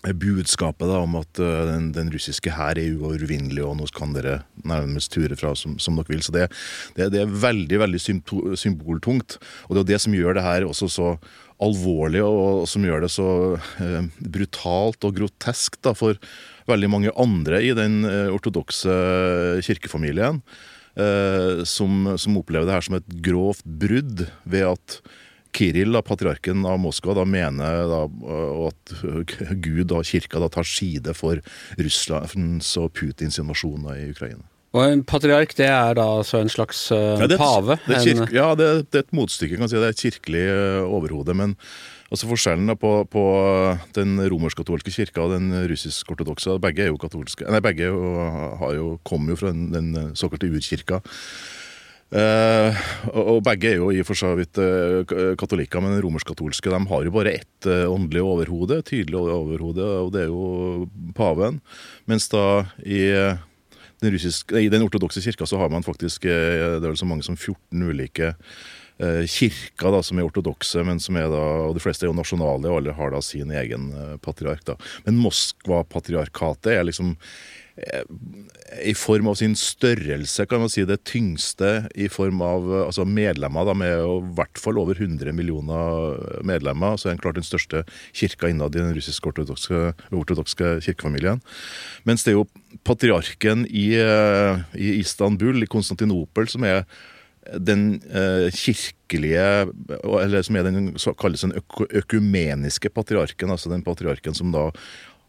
budskapet 0.00 0.88
da, 0.88 1.00
om 1.04 1.18
at 1.20 1.40
uh, 1.42 1.66
den, 1.68 1.90
den, 1.92 2.08
russiske 2.12 2.52
hær 2.56 2.78
er 2.80 2.96
uovervinnelig, 2.96 3.62
og 3.66 3.76
nå 3.76 3.88
kan 3.96 4.14
dere 4.16 4.40
nærmest 4.64 5.12
ture 5.12 5.36
fra 5.36 5.52
som, 5.58 5.76
som 5.82 5.98
dere 5.98 6.14
vil. 6.14 6.24
Så 6.24 6.34
det, 6.34 6.48
det, 6.96 7.10
det, 7.12 7.22
er 7.22 7.38
veldig 7.44 7.82
veldig 7.84 8.00
symboltungt. 8.58 9.36
Og 9.68 9.76
det 9.76 9.82
er 9.82 9.92
det 9.92 10.00
som 10.06 10.16
gjør 10.16 10.38
det 10.38 10.46
her 10.46 10.68
også 10.68 10.88
så 10.90 11.12
alvorlig, 11.60 12.24
og, 12.24 12.64
som 12.70 12.84
gjør 12.86 13.04
det 13.04 13.12
så 13.12 13.28
eh, 13.84 14.06
brutalt 14.32 15.04
og 15.04 15.18
grotesk 15.18 15.76
da, 15.84 15.92
for 15.92 16.16
veldig 16.70 16.88
mange 16.88 17.12
andre 17.20 17.60
i 17.60 17.74
den 17.76 18.00
eh, 18.08 18.32
ortodokse 18.32 18.94
kirkefamilien. 19.66 20.44
Som, 21.70 22.08
som 22.18 22.34
opplever 22.36 22.66
det 22.66 22.74
her 22.74 22.84
som 22.84 22.96
et 22.98 23.12
grovt 23.24 23.62
brudd 23.64 24.24
ved 24.50 24.64
at 24.66 24.96
Kiril, 25.56 25.92
da, 25.96 26.02
patriarken 26.06 26.64
av 26.68 26.78
Moskva, 26.82 27.16
da 27.18 27.26
mener 27.28 27.82
da, 27.90 28.04
at 28.68 28.94
Gud 29.64 29.92
og 29.96 30.06
kirka 30.06 30.42
da 30.42 30.50
tar 30.52 30.68
side 30.68 31.14
for 31.18 31.42
Russlands 31.80 32.76
og 32.80 32.92
Putins 32.96 33.40
invasjon 33.42 33.90
i 33.96 34.10
Ukraina. 34.12 34.46
Og 34.70 34.84
en 34.86 35.00
patriark, 35.02 35.50
det 35.58 35.66
er 35.66 35.96
da 35.98 36.04
altså 36.20 36.44
en 36.44 36.50
slags 36.52 36.84
uh, 36.94 37.18
ja, 37.18 37.26
det 37.26 37.40
pave? 37.40 37.74
Det 37.88 38.02
kirke, 38.04 38.28
ja, 38.36 38.52
det, 38.54 38.68
det, 38.86 39.00
er 39.00 39.06
et 39.08 39.16
motstykke, 39.18 39.58
kan 39.58 39.70
si. 39.70 39.74
Det 39.74 39.88
er 39.88 39.96
et 39.96 40.04
kirkelig 40.04 40.42
uh, 40.46 40.92
overhode. 40.94 41.34
Men 41.34 41.56
altså 42.06 42.28
forskjellen 42.30 42.70
da, 42.70 42.76
på, 42.78 42.92
på 43.10 43.24
den 43.98 44.14
romersk-katolske 44.30 44.94
kirka 44.94 45.24
og 45.24 45.34
den 45.34 45.50
russisk-ortodokse 45.72 46.54
Begge 46.62 46.86
er 46.86 46.92
jo 46.92 47.00
katolske. 47.02 47.48
Nei, 47.50 47.62
begge 47.66 47.90
jo, 47.90 48.04
jo, 48.76 48.92
kommer 49.06 49.34
jo 49.34 49.40
fra 49.42 49.50
den, 49.50 49.72
den 49.74 50.14
såkalte 50.18 50.50
urkirka. 50.50 51.02
Uh, 52.10 52.74
og 53.14 53.44
begge 53.46 53.68
er 53.70 53.76
jo 53.78 53.92
i 53.94 54.00
for 54.02 54.18
så 54.18 54.32
vidt 54.34 54.58
uh, 54.58 55.04
katolikker, 55.38 55.78
men 55.84 56.00
romersk-katolske 56.02 56.72
de 56.72 56.80
har 56.90 57.04
jo 57.06 57.12
bare 57.14 57.36
ett 57.38 57.68
åndelig 57.86 58.24
overhode, 58.26 58.80
tydelig 58.88 59.20
overhode, 59.20 59.84
og 59.84 60.10
det 60.14 60.24
er 60.24 60.32
jo 60.32 60.88
paven. 61.14 61.60
Mens 62.10 62.26
da 62.32 62.64
i 62.82 63.04
den, 64.02 64.18
i 64.58 64.66
den 64.72 64.82
ortodokse 64.82 65.22
kirka 65.22 65.46
så 65.46 65.60
har 65.60 65.70
man 65.70 65.86
faktisk 65.86 66.26
det 66.26 66.80
er 66.80 66.88
vel 66.88 66.98
så 66.98 67.06
mange 67.06 67.26
som 67.26 67.36
14 67.36 67.78
ulike 67.78 68.34
kirker 69.00 69.94
da, 69.94 70.02
som 70.04 70.18
er 70.18 70.26
ortodokse, 70.26 70.82
men 70.84 70.98
som 71.00 71.16
er 71.16 71.30
da, 71.32 71.44
og 71.68 71.76
de 71.76 71.84
fleste 71.84 72.04
er 72.04 72.10
jo 72.10 72.16
nasjonale, 72.16 72.68
og 72.68 72.80
alle 72.80 72.96
har 72.96 73.14
da 73.14 73.22
sin 73.24 73.52
egen 73.54 73.86
patriark. 74.24 74.64
da. 74.66 74.76
Men 75.06 75.20
Moskva-patriarkatet 75.22 76.74
er 76.74 76.84
liksom 76.88 77.14
Eh, 77.14 77.59
i 78.84 78.92
form 78.94 79.28
av 79.30 79.36
sin 79.40 79.54
størrelse, 79.58 80.46
kan 80.48 80.62
man 80.62 80.70
si 80.70 80.84
det 80.86 81.00
tyngste 81.08 81.88
i 81.98 82.08
form 82.12 82.42
av 82.44 82.66
eh, 82.70 82.84
altså 82.86 83.06
medlemmer, 83.08 83.66
da, 83.66 83.74
med 83.76 83.92
i 83.98 84.32
hvert 84.38 84.60
fall 84.60 84.78
over 84.80 84.98
100 84.98 85.34
millioner 85.36 86.42
medlemmer. 86.46 86.96
Så 86.96 87.08
er 87.08 87.16
den 87.16 87.22
klart 87.22 87.38
den 87.40 87.46
største 87.46 87.84
kirka 88.16 88.50
innad 88.50 88.76
i 88.76 88.82
den 88.82 88.94
russisk-ortodokse 88.96 90.74
kirkefamilien. 90.86 91.42
Mens 92.08 92.24
det 92.24 92.34
er 92.34 92.40
jo 92.40 92.48
patriarken 92.86 93.66
i, 93.68 93.90
eh, 93.98 94.62
i 94.78 94.98
Istanbul, 95.00 95.62
i 95.62 95.70
Konstantinopel, 95.70 96.48
som 96.50 96.66
er 96.68 96.84
den 97.56 98.02
eh, 98.12 98.52
kirkelige 98.52 99.42
Eller 100.20 100.42
som 100.44 100.56
er 100.56 100.66
den 100.68 100.92
kalles 101.18 101.42
den 101.42 101.56
økumeniske 101.56 102.92
patriarken. 102.94 103.50
Altså 103.50 103.72
den 103.72 103.82
patriarken 103.82 104.36
som 104.36 104.52
da 104.54 104.68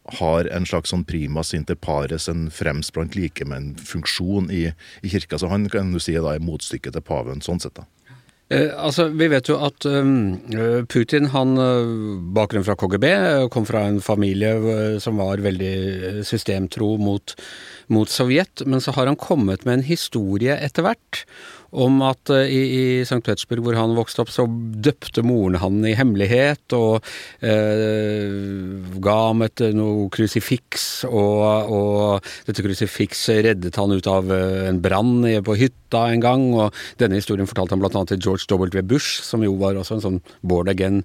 har 0.06 0.48
en 0.50 0.66
slags 0.66 0.92
sånn 0.92 1.06
primas 1.06 1.54
inter 1.54 1.78
pares, 1.78 2.28
en 2.32 2.50
fremst 2.54 2.94
blant 2.96 3.16
likemenn-funksjon 3.16 4.50
i, 4.52 4.64
i, 5.02 5.12
kirka. 5.14 5.38
Så 5.40 5.52
han 5.52 5.70
kan 5.70 5.94
du 5.94 6.00
si 6.02 6.16
da 6.18 6.36
er 6.36 6.46
motstykket 6.46 6.98
til 6.98 7.06
paven, 7.06 7.44
sånn 7.46 7.62
sett. 7.62 7.78
da. 7.78 7.86
Eh, 8.52 8.70
altså, 8.76 9.08
Vi 9.16 9.30
vet 9.32 9.48
jo 9.48 9.58
at 9.64 9.86
um, 9.88 10.36
Putin, 10.92 11.30
han 11.32 11.56
bakgrunn 12.36 12.68
fra 12.68 12.76
KGB, 12.76 13.08
kom 13.54 13.68
fra 13.70 13.86
en 13.88 14.02
familie 14.04 15.00
som 15.04 15.22
var 15.22 15.44
veldig 15.44 16.26
systemtro 16.28 16.98
mot, 17.00 17.36
mot 17.88 18.12
Sovjet. 18.12 18.66
Men 18.68 18.84
så 18.84 18.94
har 18.98 19.08
han 19.08 19.20
kommet 19.20 19.66
med 19.66 19.80
en 19.80 19.88
historie 19.88 20.60
etter 20.60 20.88
hvert 20.88 21.26
om 21.72 22.02
at 22.04 22.32
i, 22.32 22.60
i 22.60 22.84
St. 23.06 23.22
Petersburg, 23.24 23.64
hvor 23.64 23.78
han 23.80 23.96
vokste 23.96 24.24
opp, 24.24 24.32
så 24.34 24.46
døpte 24.48 25.24
moren 25.24 25.60
han 25.62 25.80
i 25.88 25.96
hemmelighet 25.96 26.76
og 26.76 27.00
uh, 27.00 28.98
ga 29.04 29.18
ham 29.30 29.46
et 29.48 29.64
noe 29.76 30.10
krusifiks, 30.12 31.06
og, 31.08 31.72
og, 31.72 32.32
dette 32.48 32.66
krusifikset 32.66 33.46
reddet 33.48 33.80
han 33.80 33.96
ut 33.96 34.10
av 34.12 34.32
en 34.32 34.82
brann 34.84 35.24
på 35.46 35.58
hytta 35.60 36.06
en 36.12 36.24
gang, 36.24 36.46
og 36.58 36.76
denne 37.00 37.20
historien 37.20 37.48
fortalte 37.50 37.78
han 37.78 37.84
bl.a. 37.84 38.04
til 38.10 38.20
George 38.20 38.41
W. 38.50 38.82
Bush, 38.86 39.22
som 39.26 39.44
jo 39.46 39.56
var 39.62 39.80
også 39.80 39.98
en 39.98 40.06
sånn 40.06 40.22
born 40.42 40.72
again 40.72 41.02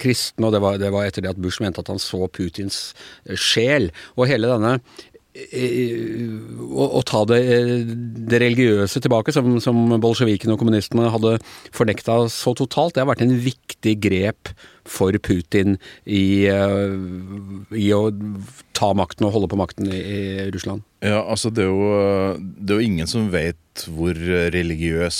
kristen, 0.00 0.46
og 0.46 0.54
det 0.54 0.60
var, 0.64 0.78
det 0.80 0.92
var 0.94 1.08
etter 1.08 1.24
det 1.24 1.32
at 1.34 1.40
Bush 1.40 1.62
mente 1.62 1.82
at 1.82 1.90
han 1.92 2.00
så 2.02 2.28
Putins 2.32 2.94
sjel. 3.38 3.90
Og 4.16 4.28
hele 4.30 4.50
denne 4.50 4.78
å, 5.34 7.00
ta 7.02 7.24
det, 7.26 7.40
det, 8.30 8.38
religiøse 8.38 9.00
tilbake, 9.02 9.34
som, 9.34 9.56
som 9.62 9.80
bolsjevikene 9.98 10.54
og 10.54 10.60
kommunistene 10.62 11.10
hadde 11.10 11.40
fornekta 11.74 12.20
så 12.30 12.54
totalt, 12.54 12.94
det 12.94 13.02
har 13.02 13.10
vært 13.10 13.24
en 13.26 13.34
viktig 13.42 13.96
grep 14.04 14.52
for 14.86 15.16
Putin 15.24 15.74
i, 16.06 16.46
eh, 16.46 16.94
i 17.74 17.90
å 17.96 18.12
ta 18.78 18.92
makten 18.94 19.26
og 19.26 19.34
holde 19.34 19.50
på 19.50 19.58
makten 19.58 19.90
i, 19.90 19.98
i 19.98 20.46
Russland? 20.54 20.86
Ja, 21.02 21.24
altså 21.24 21.50
det 21.50 21.66
er, 21.66 21.72
jo, 21.72 22.38
det 22.38 22.70
er 22.70 22.78
jo 22.78 22.88
ingen 22.92 23.10
som 23.10 23.26
vet 23.34 23.58
hvor 23.90 24.14
religiøs 24.54 25.18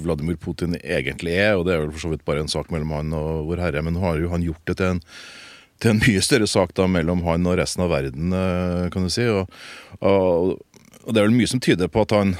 Vladimir 0.00 0.40
Putin 0.40 0.78
egentlig 0.80 1.36
er, 1.36 1.58
og 1.58 1.68
det 1.68 1.76
er 1.76 1.84
vel 1.84 1.92
for 1.92 2.06
så 2.06 2.14
vidt 2.14 2.24
bare 2.24 2.46
en 2.46 2.52
sak 2.52 2.72
mellom 2.72 2.96
han 2.96 3.16
og 3.20 3.50
Vår 3.50 3.66
Herre, 3.66 3.84
men 3.84 3.98
nå 3.98 4.06
har 4.06 4.22
jo 4.22 4.32
han 4.32 4.46
gjort 4.46 4.64
det 4.70 4.80
til 4.80 4.94
en 4.94 5.04
til 5.84 5.92
en 5.92 6.00
mye 6.00 6.22
større 6.24 6.48
sak 6.48 6.72
da 6.78 6.86
mellom 6.88 7.24
han 7.26 7.44
og 7.48 7.58
resten 7.60 7.84
av 7.84 7.92
verden, 7.92 8.32
eh, 8.32 8.86
kan 8.92 9.04
du 9.04 9.12
si. 9.12 9.26
Og, 9.28 9.50
og, 10.00 10.54
og, 11.04 11.10
det 11.12 11.20
er 11.20 11.26
vel 11.26 11.36
mye 11.36 11.50
som 11.50 11.60
tyder 11.62 11.92
på 11.92 12.06
at 12.06 12.14
han 12.16 12.36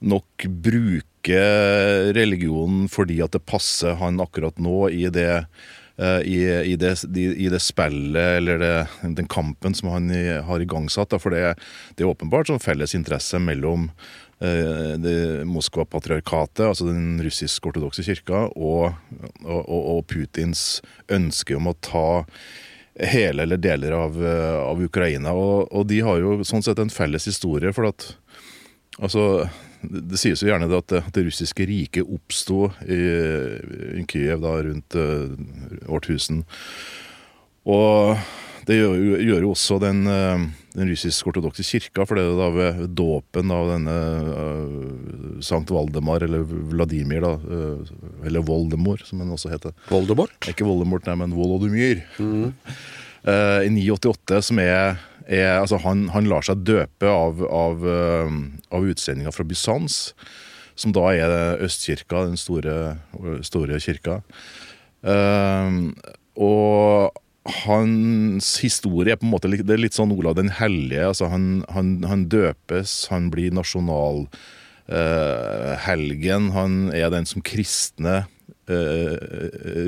nok 0.00 0.46
bruker 0.64 2.14
religionen 2.16 2.86
fordi 2.88 3.18
at 3.20 3.34
det 3.36 3.44
passer 3.44 3.98
han 4.00 4.22
akkurat 4.24 4.56
nå 4.56 4.86
i 4.88 5.04
det 5.12 5.34
eh, 5.36 6.22
i, 6.24 6.38
i, 6.72 6.78
det, 6.80 6.94
i 7.12 7.50
det 7.52 7.60
spillet 7.60 8.38
eller 8.40 8.62
det, 8.62 8.72
den 9.20 9.28
kampen 9.28 9.76
som 9.76 9.92
han 9.92 10.08
har 10.48 10.64
igangsatt. 10.64 11.12
For 11.20 11.36
det, 11.36 11.58
det 11.96 12.06
er 12.06 12.14
åpenbart 12.14 12.48
sånn 12.48 12.64
felles 12.64 12.96
interesse 12.96 13.42
mellom 13.42 13.90
Moskva-patriarkatet, 14.40 16.62
altså 16.64 16.86
den 16.88 17.20
russisk-ortodokse 17.20 18.00
kirka, 18.06 18.46
og, 18.56 18.94
og, 19.44 19.66
og, 19.68 19.98
Putins 20.08 20.80
ønske 21.12 21.58
om 21.58 21.68
å 21.68 21.76
ta 21.84 22.22
hele 23.00 23.44
eller 23.44 23.60
deler 23.60 23.94
av, 23.96 24.16
eh, 24.24 24.60
av 24.64 24.82
Ukraina. 24.82 25.32
Og, 25.36 25.68
og, 25.72 25.86
de 25.88 26.00
har 26.04 26.20
jo 26.20 26.40
sånn 26.46 26.64
sett 26.64 26.80
en 26.80 26.92
felles 26.92 27.28
historie, 27.28 27.72
for 27.76 27.90
at 27.90 28.06
altså 29.00 29.48
det, 29.80 30.18
sies 30.20 30.42
jo 30.42 30.50
gjerne 30.50 30.68
det, 30.70 30.82
at 30.82 31.14
det 31.14 31.24
russiske 31.24 31.64
riket 31.68 32.08
oppsto 32.08 32.68
i, 32.84 33.00
i 34.00 34.04
Kyiv 34.08 34.42
da 34.42 34.56
rundt 34.66 34.96
uh, 34.98 35.30
årtusen. 35.88 36.42
Og 37.70 38.18
det 38.68 38.76
gjør, 38.76 38.98
gjør 39.24 39.46
jo 39.46 39.54
også 39.54 39.78
den, 39.82 40.04
eh, 40.10 40.44
den 40.74 40.90
russisk-ortodokse 40.90 41.64
kirka, 41.66 42.04
for 42.06 42.18
det 42.18 42.24
er 42.24 42.36
da 42.38 42.48
ved 42.54 42.82
dåpen 42.98 43.50
av 43.54 43.70
denne 43.72 43.94
uh, 44.30 45.38
Sankt 45.42 45.72
Valdemar, 45.74 46.22
eller 46.26 46.44
Vladimir, 46.46 47.24
da, 47.24 47.32
uh, 47.42 48.26
eller 48.26 48.44
Voldemor, 48.46 49.02
som 49.06 49.22
han 49.22 49.32
også 49.34 49.50
heter. 49.50 49.74
Voldemort? 49.90 50.36
Ikke 50.50 50.68
Voldemort, 50.68 51.08
nei, 51.08 51.16
men 51.24 51.34
Volodymyr. 51.34 52.04
Mm. 52.22 52.52
Uh, 53.26 53.60
I 53.66 53.72
988, 53.74 54.42
som 54.50 54.62
er, 54.62 55.00
er 55.26 55.56
altså 55.56 55.80
han, 55.82 56.06
han, 56.14 56.30
lar 56.30 56.46
seg 56.46 56.62
døpe 56.62 57.10
av, 57.10 57.42
av, 57.50 57.82
av 58.70 58.86
utsendinga 58.92 59.34
fra 59.34 59.46
Bysants, 59.46 60.14
som 60.78 60.94
da 60.96 61.10
er 61.12 61.64
østkirka, 61.66 62.22
den 62.30 62.38
store, 62.40 62.94
store 63.44 63.80
kirka. 63.82 64.20
og 66.40 67.18
hans 67.48 68.58
historie 68.60 69.14
er 69.14 69.20
på 69.20 69.24
en 69.24 69.30
måte 69.32 69.48
det 69.48 69.64
er 69.64 69.80
litt 69.80 69.96
sånn 69.96 70.12
Olav 70.12 70.34
den 70.36 70.50
hellige. 70.52 71.06
altså 71.08 71.24
Han, 71.32 71.64
han, 71.72 72.04
han 72.04 72.28
døpes, 72.32 73.08
han 73.12 73.30
blir 73.32 73.50
nasjonalhelgen. 73.56 76.44
Uh, 76.50 76.56
han 76.56 76.72
er 76.92 77.10
den 77.14 77.26
som 77.28 77.40
kristne 77.44 78.24
uh, 78.68 79.16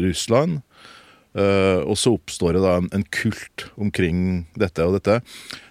Russland. 0.01 0.63
Uh, 1.33 1.81
og 1.89 1.97
så 1.97 2.13
oppstår 2.13 2.53
det 2.57 2.63
da 2.65 2.77
en, 2.77 2.89
en, 2.93 3.05
kult 3.13 3.73
omkring 3.81 4.47
dette. 4.57 4.85
og 4.85 4.93
Dette, 4.99 5.21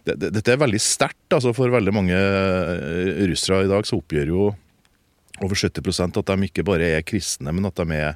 det, 0.06 0.16
det, 0.22 0.30
dette 0.38 0.52
er 0.54 0.62
veldig 0.62 0.82
sterkt 0.82 1.34
altså 1.34 1.54
for 1.54 1.70
veldig 1.74 1.94
mange 1.94 2.18
russere 3.30 3.66
i 3.66 3.72
dag. 3.72 3.86
Så 3.90 3.98
oppgjør 4.02 4.28
jo 4.36 4.44
over 5.46 5.58
70% 5.58 6.20
at 6.20 6.32
de 6.32 6.48
ikke 6.48 6.66
bare 6.68 6.88
er 6.98 7.04
kristne, 7.06 7.54
men 7.56 7.68
at 7.68 7.80
de 7.80 7.98
er 7.98 8.16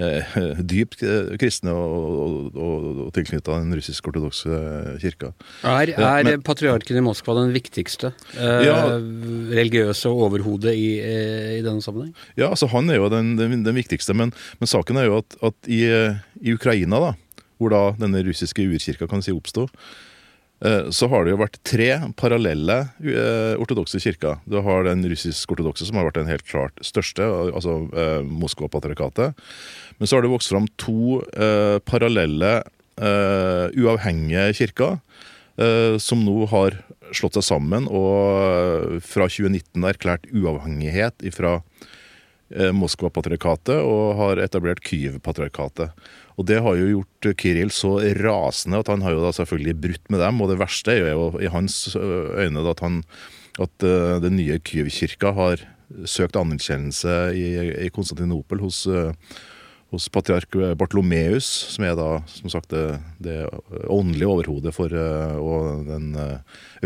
eh, 0.00 0.36
dypt 0.72 1.02
eh, 1.06 1.34
kristne 1.40 1.74
og, 1.74 1.96
og, 1.96 2.36
og, 2.54 2.86
og 3.06 3.10
tilknytta 3.16 3.58
den 3.62 3.76
russisk-ortodokse 3.78 4.60
kirka. 5.02 5.32
Er, 5.64 5.92
er 5.96 6.28
men, 6.28 6.44
patriarken 6.46 7.00
i 7.00 7.04
Moskva 7.04 7.36
den 7.40 7.54
viktigste 7.56 8.12
eh, 8.36 8.66
ja, 8.68 8.78
religiøse 9.56 10.12
overhodet 10.12 10.76
i, 10.76 10.88
eh, 11.02 11.52
i, 11.58 11.62
denne 11.66 11.84
sammenheng? 11.84 12.14
Ja, 12.38 12.50
altså 12.52 12.70
han 12.72 12.90
er 12.92 13.00
jo 13.00 13.12
den, 13.12 13.36
den, 13.40 13.62
den 13.66 13.78
viktigste, 13.78 14.16
men, 14.16 14.34
men, 14.60 14.70
saken 14.70 15.00
er 15.00 15.10
jo 15.10 15.22
at, 15.22 15.38
at 15.50 15.70
i, 15.70 15.84
i, 16.42 16.56
Ukraina, 16.56 17.00
da, 17.08 17.14
hvor 17.56 17.72
da 17.72 17.86
denne 18.00 18.20
russiske 18.26 18.66
urkirka 18.68 19.08
kan 19.08 19.24
si 19.24 19.32
oppsto, 19.34 19.70
Eh, 19.70 20.05
så 20.88 21.08
har 21.12 21.24
det 21.24 21.34
jo 21.34 21.40
vært 21.42 21.58
tre 21.68 21.90
parallelle 22.16 22.78
eh, 23.04 23.52
ortodokse 23.60 24.00
kirker. 24.00 24.38
Du 24.48 24.56
har 24.64 24.86
den 24.86 25.04
russisk-ortodokse, 25.04 25.84
som 25.88 25.98
har 26.00 26.08
vært 26.08 26.20
den 26.22 26.30
helt 26.30 26.46
klart 26.48 26.80
største, 26.84 27.26
altså 27.26 27.78
eh, 27.92 28.22
Moskva-patriarkatet. 28.24 29.36
Men 29.98 30.08
så 30.08 30.16
har 30.16 30.24
det 30.24 30.32
vokst 30.32 30.52
fram 30.52 30.68
to 30.80 31.20
parallelle, 31.88 32.58
uavhengige 32.96 34.54
kirker, 34.56 34.94
som 36.00 36.22
nå 36.24 36.46
har 36.48 36.78
slått 37.16 37.36
seg 37.36 37.44
sammen 37.44 37.88
og 37.92 38.96
fra 39.04 39.26
2019 39.28 39.84
erklært 39.88 40.24
uavhengighet 40.32 41.24
fra 41.36 41.58
Moskva-patriarkatet 42.50 43.80
og 43.82 44.16
har 44.20 44.40
etablert 44.42 44.82
Kyiv-patriarkatet. 44.86 45.90
Og 46.38 46.46
det 46.46 46.60
har 46.62 46.76
jo 46.78 46.90
gjort 46.92 47.30
Kiril 47.40 47.72
så 47.74 47.96
rasende 48.20 48.78
at 48.82 48.90
han 48.92 49.02
har 49.02 49.16
jo 49.16 49.24
da 49.24 49.32
selvfølgelig 49.34 49.74
brutt 49.82 50.12
med 50.12 50.22
dem. 50.22 50.42
Og 50.42 50.52
det 50.52 50.60
verste 50.60 50.94
er 50.94 51.10
jo 51.10 51.32
i 51.42 51.50
hans 51.50 51.96
øyne 51.96 52.62
at, 52.70 52.84
han, 52.84 53.00
at 53.58 53.88
den 54.22 54.38
nye 54.38 54.60
Kyiv-kirka 54.62 55.34
har 55.34 55.64
søkt 56.06 56.38
anerkjennelse 56.38 57.16
i, 57.34 57.48
i 57.86 57.90
Konstantinopel 57.94 58.62
hos, 58.62 58.84
hos 59.90 60.08
patriark 60.14 60.54
Bartolomeus, 60.78 61.48
som 61.74 61.86
er 61.88 61.98
da 61.98 62.08
som 62.30 62.52
sagt 62.52 62.70
det, 62.74 63.00
det 63.22 63.40
åndelige 63.90 64.30
overhodet 64.30 64.74
for 64.76 64.94
og 64.94 65.86
den 65.90 66.12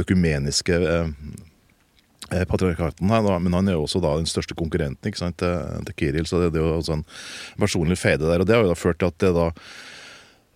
økumeniske 0.00 0.80
Eh, 0.80 1.48
patriarkaten 2.30 3.10
her, 3.10 3.30
men 3.42 3.56
han 3.56 3.68
er 3.68 3.78
jo 3.78 3.84
også 3.84 4.02
da 4.02 4.16
den 4.18 4.28
største 4.30 4.56
konkurrenten 4.58 5.14
sant, 5.18 5.38
til, 5.42 5.84
til 5.88 5.96
Kiril, 5.98 6.26
så 6.30 6.42
det, 6.42 6.52
det 6.54 6.62
er 6.62 6.66
jo 6.68 6.80
også 6.80 7.00
en 7.00 7.06
personlig 7.58 7.98
feide 7.98 8.26
der. 8.26 8.40
og 8.40 8.46
Det 8.46 8.56
har 8.56 8.64
jo 8.64 8.72
da 8.72 8.78
ført 8.78 9.00
til 9.02 9.10
at 9.10 9.22
det 9.22 9.34
da 9.36 9.50
Eh, 9.50 9.89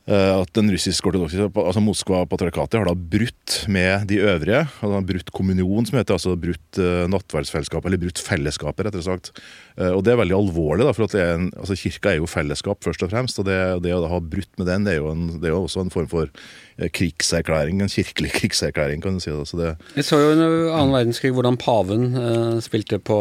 at 0.05 0.51
den 0.53 0.69
russisk-ortodokse, 0.69 1.47
altså 1.49 1.81
Moskva-patriarkatet, 1.81 2.77
har 2.77 2.88
da 2.90 2.93
brutt 2.93 3.55
med 3.73 4.05
de 4.11 4.19
øvrige. 4.21 4.67
altså 4.83 5.01
Brutt 5.09 5.31
kommunion, 5.33 5.87
som 5.88 5.97
heter, 5.97 6.19
altså 6.19 6.35
brutt 6.37 6.81
uh, 6.81 7.07
nattverdsfellesskap, 7.09 7.87
eller 7.88 8.03
brutt 8.03 8.21
fellesskapet, 8.21 8.85
rettere 8.85 9.07
sagt. 9.07 9.31
Uh, 9.79 9.95
og 9.95 10.03
det 10.05 10.12
er 10.12 10.21
veldig 10.21 10.37
alvorlig, 10.37 10.85
da, 10.85 10.93
for 10.93 11.09
at 11.09 11.17
en, 11.17 11.49
altså 11.57 11.79
kirka 11.81 12.12
er 12.12 12.21
jo 12.21 12.29
fellesskap, 12.29 12.85
først 12.85 13.07
og 13.07 13.14
fremst. 13.14 13.40
Og 13.40 13.49
det, 13.49 13.57
det 13.87 13.95
å 13.97 14.03
da 14.05 14.11
ha 14.12 14.19
brutt 14.21 14.53
med 14.61 14.69
den, 14.69 14.85
det 14.85 14.99
er 14.99 15.09
en, 15.09 15.25
det 15.38 15.49
er 15.49 15.57
jo 15.57 15.62
også 15.62 15.87
en 15.87 15.95
form 15.95 16.11
for 16.12 16.29
uh, 16.29 16.90
krigserklæring. 16.99 17.81
En 17.81 17.93
kirkelig 17.93 18.35
krigserklæring, 18.43 19.01
kan 19.01 19.17
du 19.17 19.25
si. 19.25 19.33
Det. 19.33 19.49
Så 19.49 19.62
det, 19.62 19.73
Vi 19.97 20.05
så 20.05 20.21
jo 20.21 20.35
under 20.37 20.59
annen 20.75 20.93
verdenskrig 20.99 21.33
hvordan 21.33 21.57
paven 21.57 22.61
spilte 22.61 23.01
på, 23.01 23.19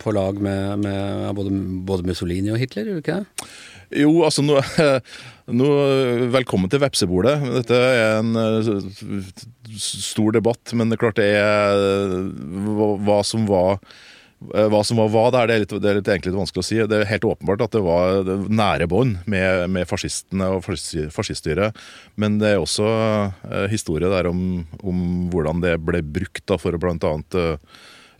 på 0.00 0.16
lag 0.16 0.40
med, 0.40 0.80
med 0.88 1.28
både, 1.36 1.52
både 1.84 2.08
Mussolini 2.08 2.56
og 2.56 2.60
Hitler, 2.62 2.88
gjorde 2.88 3.04
ikke 3.04 3.20
det? 3.20 3.52
Jo, 3.92 4.12
altså 4.26 4.44
nå, 4.44 4.60
nå, 5.60 5.72
Velkommen 6.32 6.70
til 6.72 6.82
vepsebordet. 6.82 7.36
Dette 7.58 7.76
er 7.76 8.20
en 8.20 8.38
eh, 8.38 8.70
stor 9.80 10.32
debatt, 10.36 10.72
men 10.78 10.88
det 10.88 10.98
er 10.98 11.04
klart 11.04 11.20
det 11.20 11.28
er 11.36 12.16
hva, 12.72 12.94
hva 13.02 13.20
som 13.26 13.44
var 13.48 13.78
eh, 14.54 14.68
hva 14.72 14.82
som 14.86 15.00
var 15.02 15.12
hva 15.12 15.26
det 15.34 15.42
er, 15.42 15.64
litt, 15.64 15.76
det 15.76 15.90
er 15.90 16.00
litt, 16.00 16.08
egentlig 16.08 16.32
litt 16.32 16.40
vanskelig 16.40 16.64
å 16.64 16.68
si. 16.70 16.80
Det 16.88 17.00
er 17.02 17.10
helt 17.12 17.28
åpenbart 17.28 17.66
at 17.66 17.76
det 17.76 17.84
var 17.84 18.32
nære 18.48 18.88
bånd 18.92 19.20
med, 19.30 19.66
med, 19.74 19.88
fascistene 19.90 20.52
og 20.56 20.64
fasciststyret. 20.64 21.82
Men 22.16 22.40
det 22.42 22.54
er 22.54 22.62
også 22.62 22.88
historie 23.72 24.12
der 24.12 24.30
om, 24.30 24.62
om, 24.80 25.02
hvordan 25.32 25.64
det 25.64 25.76
ble 25.84 26.04
brukt 26.04 26.46
da, 26.48 26.60
for 26.60 26.72
å 26.72 26.80
blant 26.80 27.04
annet 27.08 27.42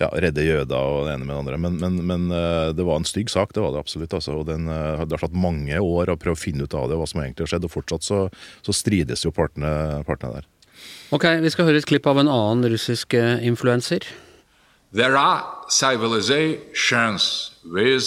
ja, 0.02 0.08
redde 0.22 0.44
jøder 0.44 0.76
og 0.76 1.06
det 1.06 1.14
ene 1.14 1.26
med 1.26 1.32
det 1.32 1.40
andre. 1.40 1.58
Men, 1.64 1.78
men, 1.80 1.98
men 2.08 2.26
eh, 2.36 2.72
det 2.76 2.86
var 2.86 3.00
en 3.00 3.08
stygg 3.08 3.30
sak, 3.32 3.54
det 3.54 3.62
var 3.64 3.74
det 3.74 3.82
absolutt. 3.82 4.14
Altså. 4.18 4.34
Og 4.40 4.48
den, 4.48 4.66
eh, 4.70 5.04
det 5.06 5.16
har 5.16 5.24
tatt 5.24 5.36
mange 5.36 5.78
år 5.78 6.12
å 6.12 6.18
prøve 6.20 6.36
å 6.36 6.42
finne 6.42 6.66
ut 6.66 6.76
av 6.78 6.90
det, 6.90 6.98
hva 7.00 7.08
som 7.08 7.22
egentlig 7.22 7.46
har 7.46 7.54
skjedd. 7.54 7.68
Og 7.68 7.74
fortsatt 7.76 8.06
så, 8.06 8.20
så 8.66 8.76
strides 8.76 9.24
jo 9.26 9.34
partene, 9.34 10.02
partene 10.08 10.40
der. 10.40 10.50
Ok, 11.14 11.28
vi 11.44 11.52
skal 11.52 11.68
høre 11.68 11.82
et 11.82 11.88
klipp 11.88 12.08
av 12.10 12.18
en 12.20 12.30
annen 12.32 12.72
russisk 12.72 13.14
eh, 13.14 13.38
influenser. 13.46 14.06
There 14.92 15.16
are 15.16 15.44
civilizations 15.68 17.52
with 17.64 18.04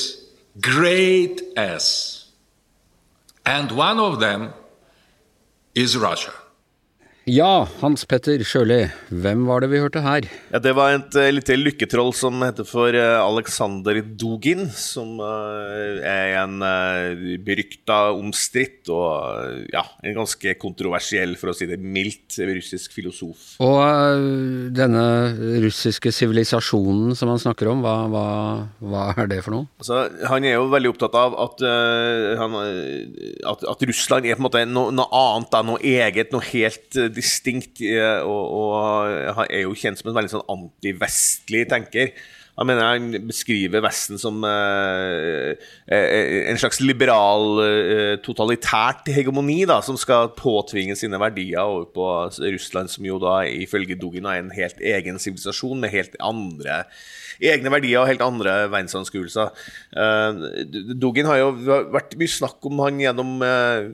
great 0.62 1.42
S. 1.58 2.28
And 3.46 3.72
one 3.72 4.00
of 4.00 4.20
them 4.20 4.54
is 5.74 5.98
Russia. 5.98 6.34
Ja, 7.26 7.66
Hans 7.80 8.04
Petter 8.06 8.38
Sjøli, 8.46 8.84
hvem 9.10 9.48
var 9.50 9.64
det 9.64 9.72
vi 9.72 9.80
hørte 9.82 10.04
her? 10.06 10.28
Ja, 10.52 10.60
Det 10.62 10.76
var 10.78 10.94
et 10.94 11.16
uh, 11.18 11.32
lite 11.34 11.56
lykketroll 11.58 12.12
som 12.14 12.38
heter 12.46 12.68
for 12.70 12.94
uh, 12.94 13.18
Aleksander 13.18 13.98
Dugin. 14.06 14.68
Som 14.70 15.18
uh, 15.18 15.98
er 16.06 16.36
en 16.44 16.62
uh, 16.62 17.18
berykta, 17.42 18.14
omstridt 18.14 18.92
og 18.94 19.66
ja, 19.74 19.82
en 20.06 20.14
ganske 20.20 20.54
kontroversiell, 20.62 21.34
for 21.42 21.50
å 21.50 21.56
si 21.58 21.66
det 21.66 21.80
mildt, 21.82 22.38
russisk 22.46 22.94
filosof. 22.94 23.56
Og 23.66 24.70
denne 24.78 25.08
russiske 25.66 26.14
sivilisasjonen 26.14 27.18
som 27.18 27.34
han 27.34 27.42
snakker 27.42 27.74
om, 27.74 27.82
hva, 27.82 27.96
hva, 28.06 28.28
hva, 28.86 29.08
er 29.18 29.34
det 29.34 29.40
for 29.48 29.56
noe? 29.56 29.72
Altså, 29.82 30.04
han 30.30 30.46
er 30.46 30.60
jo 30.60 30.70
veldig 30.76 30.94
opptatt 30.94 31.18
av 31.18 31.40
at, 31.48 31.66
han, 32.38 32.62
at, 32.62 33.66
at 33.74 33.90
Russland 33.90 34.30
er 34.30 34.38
på 34.38 34.44
en 34.44 34.50
måte 34.52 34.66
noe, 34.70 34.94
noe 34.94 35.26
annet, 35.26 35.52
da, 35.58 35.66
noe 35.66 35.82
eget, 35.82 36.30
noe 36.30 36.46
helt 36.54 37.02
distinkt, 37.16 37.82
eh, 37.84 38.22
og, 38.22 38.56
og 38.60 39.46
er 39.46 39.64
jo 39.64 39.76
kjent 39.78 40.02
som 40.02 40.12
en 40.12 40.18
veldig 40.20 40.34
sånn 40.36 40.50
antivestlig 40.56 41.66
tenker. 41.72 42.14
Jeg 42.56 42.70
mener 42.70 42.88
Han 42.88 43.28
beskriver 43.28 43.84
Vesten 43.84 44.20
som 44.20 44.40
eh, 44.48 45.56
en 45.92 46.60
slags 46.60 46.80
liberal, 46.84 47.60
uh, 47.60 48.16
totalitært 48.24 49.10
hegemoni 49.12 49.64
da, 49.68 49.82
som 49.84 49.98
skal 50.00 50.32
påtvinge 50.38 50.96
sine 50.98 51.20
verdier 51.22 51.66
over 51.66 51.90
på 51.92 52.08
Russland, 52.56 52.92
som 52.92 53.06
jo 53.08 53.20
da 53.22 53.42
ifølge 53.50 54.00
Dugin 54.00 54.28
er 54.30 54.40
en 54.40 54.54
helt 54.56 54.80
egen 54.80 55.20
sivilisasjon 55.22 55.84
med 55.84 55.94
helt 55.94 56.16
andre 56.24 56.86
egne 57.44 57.68
verdier 57.68 58.00
og 58.00 58.08
helt 58.08 58.22
andre 58.24 58.54
verdensanskuelser. 58.72 59.50
Eh, 59.92 60.38
Dugin 60.96 61.28
har 61.28 61.42
jo 61.42 61.50
vært 61.92 62.16
mye 62.16 62.32
snakk 62.32 62.64
om 62.70 62.80
han 62.86 63.02
gjennom 63.04 63.34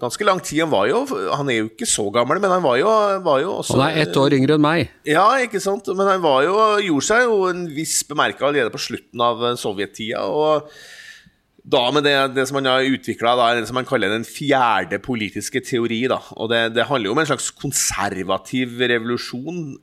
ganske 0.02 0.28
lang 0.28 0.43
tid. 0.45 0.62
Han, 0.67 0.74
var 0.76 0.86
jo, 0.91 1.02
han 1.34 1.50
er 1.50 1.63
jo 1.63 1.71
ikke 1.71 1.89
så 1.89 2.06
gammel, 2.13 2.38
men 2.43 2.54
han 2.54 2.62
var 2.62 2.78
jo, 2.78 2.91
var 3.26 3.41
jo 3.41 3.56
også 3.63 3.80
Han 3.80 3.88
er 3.88 4.04
ett 4.06 4.21
år 4.21 4.38
yngre 4.38 4.60
enn 4.60 4.65
meg. 4.67 4.93
Ja, 5.10 5.26
ikke 5.41 5.63
sant. 5.63 5.89
Men 5.97 6.13
han 6.13 6.21
var 6.21 6.45
jo, 6.45 6.56
gjorde 6.91 7.08
seg 7.10 7.26
jo 7.26 7.41
en 7.50 7.65
viss 7.74 7.97
bemerka 8.06 8.50
allerede 8.51 8.73
på 8.73 8.83
slutten 8.87 9.23
av 9.23 9.45
eh, 9.49 9.59
sovjettida. 9.59 10.25
og 10.27 10.69
da 11.61 11.83
med 11.93 12.01
det, 12.07 12.15
det 12.33 12.47
som 12.49 12.57
han 12.57 12.65
har 12.71 12.87
utvikla, 12.89 13.35
det 13.53 13.67
som 13.69 13.77
han 13.77 13.85
kaller 13.85 14.09
den 14.09 14.23
fjerde 14.25 14.97
politiske 14.97 15.61
teori. 15.61 16.07
Da. 16.09 16.17
Og 16.33 16.49
det, 16.49 16.71
det 16.73 16.87
handler 16.89 17.11
jo 17.11 17.13
om 17.13 17.21
en 17.21 17.29
slags 17.29 17.51
konservativ 17.53 18.81
revolusjon 18.81 19.77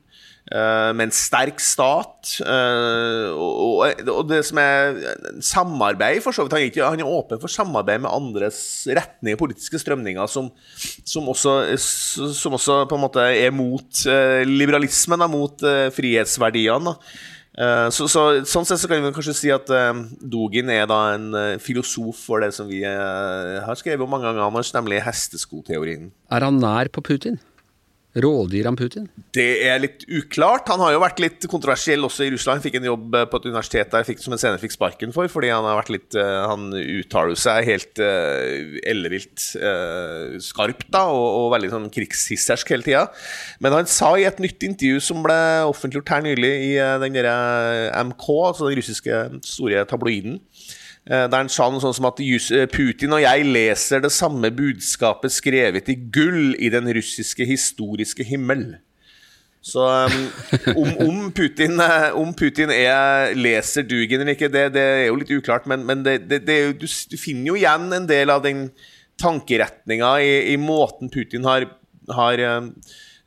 Uh, 0.49 0.95
med 0.97 1.11
en 1.11 1.13
sterk 1.13 1.59
stat. 1.61 2.31
Uh, 2.41 3.37
og, 3.37 4.31
det 4.31 4.39
som 4.49 4.57
er 4.63 4.97
samarbeid, 5.45 6.23
for 6.25 6.33
så 6.33 6.47
vidt. 6.47 6.79
Han 6.81 7.03
er, 7.03 7.05
åpen 7.05 7.41
for 7.43 7.53
samarbeid 7.53 8.01
med 8.01 8.09
andres 8.09 8.63
retninger, 8.89 9.37
politiske 9.37 9.81
strømninger, 9.83 10.25
som, 10.33 10.49
som, 11.05 11.29
også, 11.29 11.77
som, 11.77 12.57
også, 12.57 12.79
på 12.89 12.97
en 12.97 13.05
måte 13.05 13.27
er 13.29 13.53
mot 13.53 14.07
liberalismen, 14.49 15.21
da, 15.21 15.29
mot 15.29 15.69
frihetsverdiene. 15.99 16.97
Så, 17.59 18.07
så, 18.07 18.23
sånn 18.47 18.67
sett 18.69 18.79
så 18.79 18.87
kan 18.87 19.03
vi 19.03 19.11
kanskje 19.11 19.33
si 19.35 19.49
at 19.51 19.67
Dogen 20.23 20.69
er 20.71 20.85
da 20.87 20.99
en 21.17 21.59
filosof 21.59 22.21
for 22.29 22.45
det 22.45 22.53
som 22.55 22.69
vi 22.71 22.85
har 22.87 23.79
skrevet 23.81 24.05
om 24.05 24.13
mange 24.15 24.31
ganger, 24.31 24.71
nemlig 24.77 25.01
hesteskoteorien. 25.03 26.13
Er 26.31 26.47
han 26.47 26.61
nær 26.63 26.87
på 26.95 27.03
Putin? 27.03 27.41
Rådgir 28.17 28.65
han 28.65 28.77
Putin? 28.77 29.05
Det 29.37 29.67
er 29.69 29.83
litt 29.83 30.07
uklart. 30.09 30.71
Han 30.73 30.81
har 30.81 30.95
jo 30.95 31.03
vært 31.03 31.21
litt 31.21 31.45
kontroversiell 31.51 32.07
også 32.07 32.25
i 32.25 32.31
Russland. 32.33 32.63
Fikk 32.65 32.79
en 32.79 32.89
jobb 32.89 33.19
eh, 33.19 33.27
på 33.29 33.37
et 33.37 33.49
universitet 33.51 33.93
der 33.93 34.07
fikk, 34.09 34.23
som 34.25 34.33
en 34.33 34.41
senere 34.41 34.61
fikk 34.63 34.75
sparken 34.75 35.13
for, 35.15 35.29
fordi 35.29 35.53
han 35.53 35.67
har 35.69 35.77
vært 35.77 35.93
litt 35.93 36.17
uh, 36.17 36.49
Han 36.49 36.73
uttaler 36.73 37.37
seg 37.39 37.69
helt 37.69 38.01
uh, 38.01 38.81
ellevilt 38.89 39.45
uh, 39.61 40.41
skarpt 40.41 40.89
da, 40.95 41.05
og, 41.13 41.27
og, 41.27 41.53
veldig 41.59 41.73
sånn 41.75 41.87
krigshissersk 41.93 42.73
hele 42.73 42.89
tida. 42.89 43.05
Men 43.61 43.77
han 43.77 43.93
sa 43.93 44.15
i 44.17 44.27
et 44.29 44.41
nytt 44.43 44.65
intervju 44.71 45.05
som 45.05 45.21
ble 45.27 45.39
offentliggjort 45.69 46.17
her 46.17 46.25
nylig 46.25 46.55
i 46.73 46.75
den 47.05 47.21
derre 47.21 47.39
MK, 48.09 48.29
altså 48.51 48.71
den 48.71 48.81
russiske 48.81 49.25
store 49.53 49.85
tabloiden, 49.91 50.41
Eh, 50.41 50.78
der 51.09 51.41
han 51.41 51.49
sa 51.49 51.71
noe 51.73 51.81
sånt 51.81 51.97
som 51.97 52.09
at 52.11 52.21
eh, 52.21 52.67
Putin 52.69 53.15
og 53.17 53.23
jeg 53.25 53.47
leser 53.49 54.03
det 54.05 54.13
samme 54.13 54.51
budskapet 54.53 55.33
skrevet 55.33 55.89
i 55.89 55.97
gull 56.13 56.53
i 56.61 56.69
den 56.73 56.91
russiske 56.99 57.47
historiske 57.49 58.27
himmel. 58.29 58.75
Så 59.65 59.83
um, 59.83 60.29
om, 61.09 61.33
Putin, 61.35 61.81
om, 62.15 62.31
Putin, 62.37 62.71
er, 62.73 63.35
leser 63.37 63.85
Dugin 63.89 64.23
eller 64.23 64.37
ikke, 64.37 64.53
det, 64.53 64.69
det, 64.77 64.85
er 64.85 65.07
jo 65.09 65.19
litt 65.19 65.33
uklart. 65.35 65.67
Men, 65.69 65.83
men 65.89 66.05
det, 66.07 66.21
det, 66.31 66.59
du, 66.79 66.87
finner 67.19 67.51
jo 67.51 67.59
igjen 67.59 67.89
en 67.93 68.07
del 68.09 68.33
av 68.33 68.45
den 68.47 68.69
tankeretninga 69.19 70.13
i, 70.23 70.33
i 70.55 70.57
måten 70.63 71.11
Putin 71.13 71.49
har, 71.49 71.67
har 72.15 72.45
eh, 72.45 72.61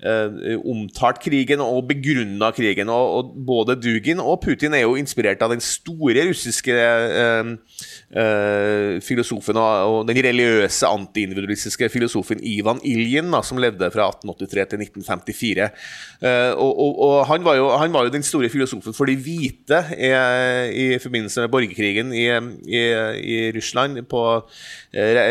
omtalt 0.01 1.19
krigen 1.21 1.61
og 1.61 1.85
begrunna 1.89 2.51
krigen. 2.55 2.89
Og, 2.89 3.17
og, 3.17 3.33
både 3.45 3.75
Dugin 3.77 4.21
og 4.21 4.39
Putin 4.43 4.73
er 4.73 4.85
jo 4.85 4.97
inspirert 4.99 5.41
av 5.43 5.51
den 5.53 5.61
store 5.63 6.25
russiske 6.29 6.73
eh, 6.73 7.51
eh, 8.17 8.97
filosofen 9.05 9.59
og, 9.61 9.91
og, 9.91 9.99
den 10.09 10.21
religiøse 10.25 10.89
antiindividualistiske 10.89 11.89
filosofen 11.93 12.41
Ivan 12.43 12.81
Iljin, 12.87 13.31
da, 13.33 13.43
som 13.45 13.61
levde 13.61 13.91
fra 13.93 14.09
1883 14.11 14.67
til 14.73 14.85
1954. 14.87 15.69
Eh, 16.21 16.51
og, 16.55 17.01
og 17.05 17.15
han, 17.29 17.45
var 17.45 17.59
jo, 17.59 17.69
han, 17.77 17.93
var 17.93 18.07
jo, 18.07 18.15
den 18.15 18.25
store 18.25 18.49
filosofen 18.49 18.95
for 18.97 19.09
de 19.09 19.17
hvite 19.21 19.83
i, 19.97 20.11
i 20.85 20.87
forbindelse 21.01 21.45
med 21.45 21.53
borgerkrigen 21.53 22.13
i, 22.13 22.27
i, 22.69 22.83
i 23.21 23.39
Russland 23.55 24.01
på, 24.09 24.25
eh, 24.93 25.21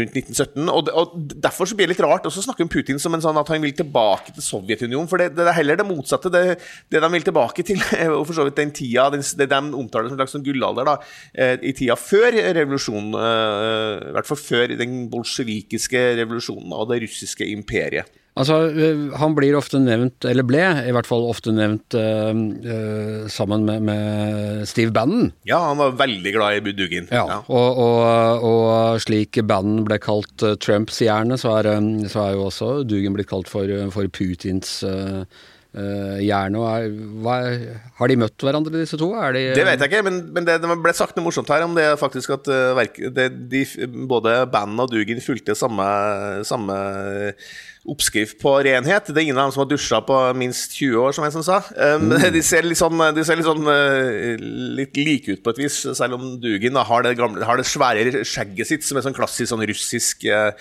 rundt 0.00 0.20
1917. 0.20 0.68
Og, 0.68 1.16
Derfor 1.40 1.68
så 1.68 1.76
blir 1.76 1.88
det 1.88 1.96
litt 1.96 2.04
rart 2.04 2.26
å 2.26 2.32
snakke 2.32 2.64
om 2.64 2.70
Putin 2.70 3.00
som 3.00 3.14
en 3.14 3.22
sånn 3.22 3.38
at 3.40 3.48
han 3.50 3.62
vil 3.62 3.69
vil 3.70 3.78
tilbake 3.78 4.34
til 4.36 4.44
Sovjetunionen. 4.44 5.08
For 5.10 5.22
det, 5.22 5.32
det, 5.38 5.46
er 5.46 5.56
heller 5.56 5.80
det 5.80 5.86
motsatte. 5.88 6.32
Det, 6.32 6.58
det, 6.92 7.02
de 7.02 7.10
vil 7.14 7.26
tilbake 7.26 7.64
til, 7.66 7.80
og 8.18 8.26
for 8.28 8.36
så 8.36 8.46
vidt 8.48 8.60
den 8.60 8.74
tida 8.76 9.08
det 9.14 9.48
de 9.50 9.60
omtaler 9.60 10.10
som 10.10 10.16
en 10.16 10.20
slags 10.20 10.36
sånn 10.36 10.46
gullalder, 10.46 10.90
da, 10.90 10.96
eh, 11.34 11.56
i 11.62 11.74
tida 11.76 11.96
før 11.98 12.36
revolusjonen. 12.60 13.14
Eh, 13.16 14.08
I 14.10 14.14
hvert 14.18 14.30
fall 14.30 14.42
før 14.42 14.76
den 14.80 15.04
bolsjevikiske 15.12 16.06
revolusjonen 16.20 16.74
og 16.76 16.90
det 16.92 17.04
russiske 17.06 17.48
imperiet. 17.50 18.19
Altså, 18.38 18.56
eh, 18.70 19.18
Han 19.18 19.34
blir 19.34 19.56
ofte 19.58 19.80
nevnt, 19.82 20.24
eller 20.28 20.46
ble 20.46 20.62
i 20.86 20.94
hvert 20.94 21.08
fall 21.08 21.26
ofte 21.28 21.52
nevnt 21.54 21.96
uh, 21.98 22.30
uh, 22.30 23.26
sammen 23.32 23.66
med, 23.66 23.84
med, 23.88 24.64
Steve 24.70 24.94
Bannon. 24.94 25.30
Ja, 25.48 25.58
han 25.66 25.80
var 25.80 25.96
veldig 25.98 26.34
glad 26.36 26.60
i 26.60 26.64
Budugin. 26.70 27.08
Ja, 27.10 27.26
ja. 27.26 27.38
Og, 27.50 27.80
og, 27.82 28.46
og, 28.46 29.00
slik 29.02 29.40
Bannon 29.46 29.84
ble 29.88 29.98
kalt 30.02 30.46
Trumps 30.62 31.00
hjerne, 31.02 31.38
så 31.40 31.58
er, 31.58 31.72
så 32.10 32.26
er, 32.28 32.34
jo 32.36 32.48
også 32.48 32.74
Dugin 32.86 33.16
blitt 33.16 33.30
kalt 33.30 33.50
for, 33.50 33.66
for 33.94 34.10
Putins 34.14 34.78
uh, 34.86 35.24
Jerno 36.22 36.64
er, 36.66 36.88
hva, 37.22 37.34
Har 37.98 38.10
de 38.10 38.18
møtt 38.18 38.42
hverandre, 38.46 38.74
disse 38.74 38.98
to? 38.98 39.10
De, 39.34 39.42
det 39.54 39.66
vet 39.66 39.82
jeg 39.82 39.90
ikke, 39.90 40.04
men, 40.06 40.20
men 40.34 40.46
det, 40.46 40.60
det, 40.62 40.78
ble 40.82 40.94
sagt 40.96 41.18
noe 41.18 41.26
morsomt 41.28 41.50
her 41.50 41.66
om 41.66 41.74
det 41.78 41.88
faktisk 42.00 42.36
at 42.38 42.50
verk, 42.78 42.98
det, 43.14 43.28
de, 43.50 43.64
både 44.10 44.38
Bannon 44.50 44.86
og 44.86 44.94
Dugin 44.94 45.22
fulgte 45.24 45.58
samme, 45.58 45.90
samme 46.46 46.78
oppskrift 47.88 48.36
på 48.42 48.52
renhet. 48.66 49.08
Det 49.08 49.16
er 49.16 49.26
ingen 49.28 49.38
av 49.38 49.48
dem 49.48 49.54
som 49.54 49.62
har 49.62 49.70
dusja 49.70 50.00
på 50.04 50.18
minst 50.36 50.76
20 50.76 51.00
år, 51.00 51.14
som 51.16 51.24
jeg 51.24 51.34
som 51.36 51.44
sa. 51.46 51.60
Um, 51.72 52.10
mm. 52.10 52.26
De 52.36 52.42
ser 52.44 52.68
litt 52.68 52.80
sånn, 52.80 53.00
de 53.16 53.24
ser 53.24 53.40
litt, 53.40 53.48
sånn 53.48 53.64
uh, 53.64 54.36
litt 54.76 55.00
like 55.00 55.36
ut 55.36 55.42
på 55.44 55.54
et 55.54 55.62
vis, 55.64 55.80
selv 55.96 56.18
om 56.18 56.34
Dugin 56.42 56.76
da, 56.76 56.84
har, 56.86 57.06
det 57.06 57.16
gamle, 57.18 57.44
har, 57.46 57.60
det 57.60 57.68
svære 57.68 58.24
skjegget 58.28 58.68
sitt, 58.68 58.86
som 58.86 59.00
er 59.00 59.06
sånn 59.06 59.16
klassisk 59.16 59.52
sånn 59.52 59.64
russisk 59.70 60.28
uh, 60.28 60.52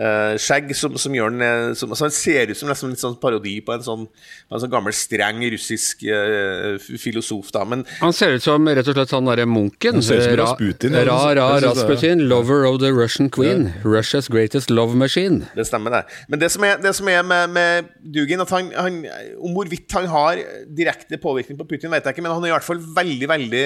uh, 0.00 0.34
skjegg 0.40 0.72
som, 0.76 0.96
som, 1.00 1.14
gjør 1.14 1.32
den 1.32 1.44
eh, 1.44 1.74
som, 1.78 1.92
som 1.98 2.10
ser 2.12 2.50
ut 2.50 2.58
som 2.58 2.70
nesten 2.70 2.92
litt 2.92 3.02
sånn 3.02 3.16
parodi 3.20 3.56
på 3.64 3.74
en 3.74 3.84
sånn, 3.84 4.04
en 4.50 4.62
sånn 4.62 4.72
gammel, 4.72 4.94
streng 4.96 5.42
russisk 5.52 6.04
uh, 6.08 6.76
filosof. 7.00 7.52
Da. 7.54 7.64
Men, 7.68 7.84
han 8.00 8.14
ser 8.16 8.36
ut 8.36 8.44
som 8.44 8.66
rett 8.68 8.88
og 8.90 8.98
slett 8.98 9.14
han 9.16 9.30
derre 9.30 9.46
munken. 9.48 9.98
Han 9.98 10.06
ser 10.06 10.22
ut 10.22 10.28
som 10.28 10.38
Rasputin. 10.42 10.98
Ra, 11.08 11.20
ra, 11.38 11.48
Rasputin, 11.64 12.26
lover 12.30 12.66
of 12.68 12.80
the 12.82 12.92
Russian 12.94 13.30
queen. 13.32 13.70
Ja. 13.70 13.96
Russia's 13.96 14.30
greatest 14.32 14.72
love 14.72 14.96
machine. 14.98 15.46
Det 15.56 15.66
stemmer, 15.68 15.98
det. 15.98 16.20
Men 16.32 16.42
det 16.42 16.52
som 16.56 16.64
er, 16.66 16.80
det 16.82 16.92
som 16.96 17.08
er 17.12 17.22
med, 17.26 17.52
med 17.54 17.90
Dugin, 18.14 18.42
at 18.42 18.52
han, 18.54 18.70
han, 18.74 18.98
om 19.38 19.54
hvorvidt 19.56 19.92
han 19.96 20.08
har 20.10 20.40
direkte 20.76 21.18
påvirkning 21.20 21.58
på 21.60 21.66
Putin, 21.68 21.92
vet 21.92 22.06
jeg 22.06 22.16
ikke, 22.16 22.24
men 22.24 22.34
han 22.34 22.44
er 22.44 22.50
i 22.50 22.54
hvert 22.56 22.66
fall 22.66 22.82
veldig 22.96 23.28
veldig 23.30 23.64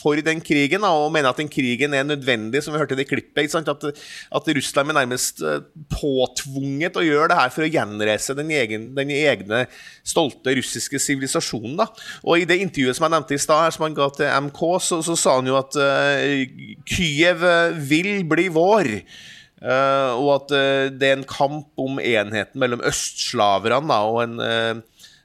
for 0.00 0.20
den 0.24 0.42
krigen, 0.44 0.84
da, 0.84 0.92
og 0.96 1.12
mener 1.12 1.32
at 1.32 1.40
den 1.40 1.50
krigen 1.50 1.94
er 1.96 2.06
nødvendig, 2.06 2.62
som 2.62 2.74
vi 2.74 2.80
hørte 2.80 2.96
i 2.96 3.00
det 3.02 3.08
klippet. 3.10 3.54
At, 3.60 3.86
at 4.36 4.50
Russland 4.56 4.92
er 4.92 4.98
nærmest 5.00 5.42
eh, 5.44 5.64
påtvunget 5.92 6.98
å 6.98 7.04
gjøre 7.04 7.30
det 7.32 7.38
her 7.40 7.52
for 7.54 7.66
å 7.66 7.70
gjenreise 7.70 8.36
den, 8.38 8.52
egen, 8.54 8.90
den 8.96 9.12
egne 9.14 9.64
stolte 10.06 10.54
russiske 10.58 11.00
sivilisasjonen. 11.02 11.76
da. 11.80 11.88
Og 12.24 12.40
I 12.40 12.48
det 12.48 12.60
intervjuet 12.62 12.98
som 12.98 13.08
jeg 13.08 13.16
nevnte 13.16 13.36
i 13.36 13.42
stad, 13.42 13.74
som 13.74 13.86
han 13.88 13.98
ga 13.98 14.08
til 14.14 14.30
MK, 14.48 14.62
så, 14.84 15.00
så 15.06 15.18
sa 15.18 15.36
han 15.38 15.50
jo 15.50 15.58
at 15.58 15.76
uh, 15.80 16.80
Kyiv 16.88 17.44
vil 17.90 18.12
bli 18.28 18.48
vår. 18.54 18.94
Uh, 19.60 20.16
og 20.16 20.28
at 20.38 20.52
uh, 20.56 20.86
det 20.88 21.08
er 21.08 21.18
en 21.18 21.26
kamp 21.28 21.80
om 21.80 21.98
enheten 22.00 22.60
mellom 22.62 22.80
østslaverne 22.88 23.98
og 24.08 24.22
en 24.22 24.38
uh, 24.40 24.80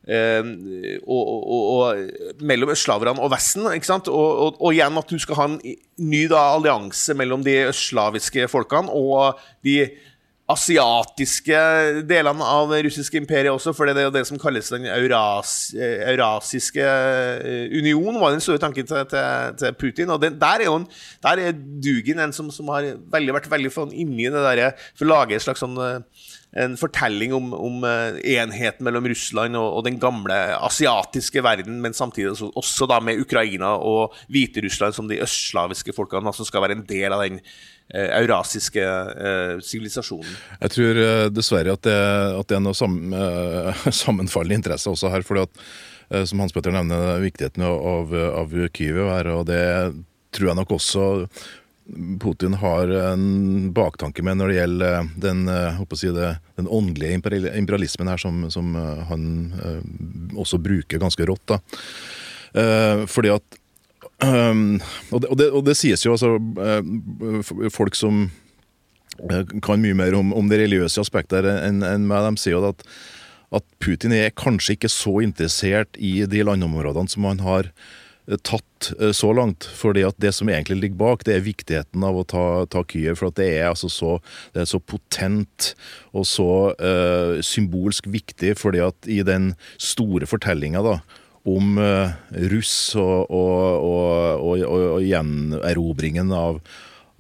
og, 0.05 1.21
og, 1.29 1.61
og, 1.71 2.01
mellom 2.45 2.69
østslaverne 2.75 3.23
og 3.23 3.31
Vesten. 3.33 3.65
ikke? 3.73 3.95
Og, 4.11 4.59
og, 4.59 4.67
igjen 4.73 4.99
at 4.99 5.09
du 5.09 5.17
skal 5.17 5.39
ha 5.39 5.47
en 5.49 5.55
ny 5.97 6.25
da, 6.29 6.43
allianse 6.53 7.15
mellom 7.17 7.41
de 7.45 7.55
østslaviske 7.71 8.45
folkene 8.51 8.93
og 8.93 9.39
de 9.65 9.87
asiatiske 10.45 11.59
delene 12.05 12.45
av 12.45 12.69
det 12.69 12.83
russiske 12.85 13.17
imperiet 13.17 13.49
også, 13.49 13.73
for 13.73 13.89
det 13.89 13.97
er 13.97 14.05
jo 14.05 14.13
det 14.13 14.25
som 14.29 14.37
kalles 14.41 14.69
den 14.69 14.85
euras, 14.93 15.73
eurasiske 15.73 16.85
union, 17.73 18.19
var 18.21 18.35
den 18.35 18.45
store 18.45 18.61
tanken 18.61 18.85
til, 18.85 19.01
til, 19.09 19.57
til 19.57 19.73
Putin. 19.81 20.13
Og 20.13 20.21
den, 20.21 20.37
der 20.41 20.61
er 20.61 20.69
jo 20.69 20.77
en, 20.83 20.87
der 21.25 21.41
er 21.47 21.57
Dugin 21.57 22.21
en 22.21 22.35
som, 22.35 22.53
som 22.53 22.69
har 22.75 22.93
veldig, 22.93 23.37
vært 23.39 23.51
veldig 23.51 23.73
sånn 23.73 23.93
inni 23.95 24.29
det 24.29 24.45
derre 24.45 24.71
For 24.93 25.07
å 25.07 25.13
lage 25.15 25.37
en 25.37 25.45
slags 25.47 25.65
sånn 25.65 25.77
en 26.55 26.77
fortelling 26.79 27.33
om, 27.35 27.49
om 27.51 27.81
enheten 27.83 28.85
mellom 28.87 29.09
Russland 29.11 29.57
og, 29.59 29.65
og, 29.65 29.81
den 29.83 29.97
gamle 29.99 30.37
asiatiske 30.55 31.43
verden, 31.43 31.81
men 31.83 31.97
samtidig 31.97 32.31
også, 32.31 32.87
da 32.87 33.01
med 33.03 33.19
Ukraina 33.19 33.73
og 33.75 34.15
Hviterussland 34.31 34.95
som 34.95 35.09
de 35.09 35.19
østslaviske 35.25 35.97
folkene 35.97 36.31
som 36.37 36.47
skal 36.47 36.63
være 36.63 36.77
en 36.77 36.85
del 36.87 37.11
av 37.11 37.25
den 37.25 37.41
Eh, 37.43 37.74
eurasiske 37.93 38.83
eh, 38.83 39.57
sivilisasjonen. 39.61 40.37
Jeg 40.63 40.73
tror 40.73 41.01
eh, 41.01 41.25
dessverre 41.33 41.75
at 41.75 41.83
det, 41.85 41.97
at 42.39 42.47
det 42.49 42.57
er 42.57 42.63
noe 42.65 42.77
sammen, 42.77 43.13
sammenfallende 44.03 44.57
interesse 44.61 44.89
også 44.89 45.11
her. 45.13 45.25
fordi 45.25 45.45
at, 45.45 45.61
som 46.29 46.41
Hans 46.41 46.53
Petter 46.53 46.73
nevner, 46.73 47.19
viktigheten 47.23 47.63
av, 47.65 48.11
av 48.13 48.51
Kyiv 48.73 48.99
her, 49.09 49.29
og 49.33 49.47
det 49.49 49.61
tror 50.35 50.51
jeg 50.51 50.59
nok 50.59 50.73
også 50.75 51.05
Putin 52.21 52.57
har 52.61 52.89
en 53.13 53.71
baktanke 53.73 54.21
med 54.25 54.37
når 54.37 54.51
det 54.51 54.57
gjelder 54.57 55.09
den, 55.21 55.41
si 55.97 56.11
det, 56.13 56.29
den 56.57 56.69
åndelige 56.69 57.17
imperialismen 57.57 58.09
her, 58.09 58.21
som, 58.21 58.47
som 58.53 58.71
han 59.09 59.27
også 60.33 60.57
bruker 60.61 61.01
ganske 61.01 61.25
rått. 61.29 61.53
da. 61.53 61.59
Fordi 63.09 63.33
at 63.33 63.59
Um, 64.23 64.79
og, 65.11 65.21
det, 65.21 65.27
og, 65.27 65.37
det, 65.39 65.45
og, 65.51 65.61
det, 65.67 65.75
sies 65.75 66.05
jo 66.05 66.13
altså 66.13 66.37
uh, 66.39 67.67
Folk 67.73 67.97
som 67.99 68.29
uh, 69.19 69.41
kan 69.59 69.81
mye 69.83 69.97
mer 69.97 70.15
om, 70.15 70.31
om 70.31 70.47
det 70.47 70.61
religiøse 70.61 71.03
aspektet 71.03 71.43
enn 71.43 71.83
en 71.83 72.07
meg, 72.07 72.23
de 72.23 72.39
sier 72.39 72.55
jo 72.55 72.69
at, 72.69 72.85
at 73.59 73.65
Putin 73.83 74.15
er 74.15 74.31
kanskje 74.31 74.77
ikke 74.77 74.91
så 74.93 75.17
interessert 75.25 75.99
i 75.99 76.21
de 76.31 76.45
landområdene 76.47 77.11
som 77.11 77.27
han 77.27 77.43
har 77.43 77.67
uh, 77.67 78.37
tatt 78.39 78.87
så 79.17 79.33
langt. 79.35 79.67
fordi 79.67 80.05
at 80.07 80.15
det 80.23 80.31
som 80.37 80.47
egentlig 80.47 80.79
ligger 80.79 81.01
bak, 81.01 81.27
det 81.27 81.35
er 81.35 81.43
viktigheten 81.49 82.07
av 82.07 82.15
å 82.15 82.23
ta, 82.23 82.45
ta 82.71 82.85
Kyiv. 82.87 83.19
For 83.19 83.35
det 83.35 83.49
er 83.57 83.67
altså 83.73 83.91
så, 83.91 84.15
det 84.55 84.63
er 84.63 84.71
så 84.71 84.79
potent 84.79 85.73
og 86.15 86.23
så 86.29 86.49
symbolsk 87.43 88.07
viktig, 88.13 88.55
fordi 88.61 88.83
at 88.85 89.09
i 89.11 89.23
den 89.27 89.55
store 89.81 90.29
fortellinga 90.29 90.85
da 90.85 90.99
om 91.45 91.77
uh, 91.77 92.09
russ 92.51 92.73
og, 92.97 93.29
og, 93.29 93.85
og, 94.41 94.65
og, 94.65 94.99
gjenerobringen 95.05 96.33
av, 96.33 96.59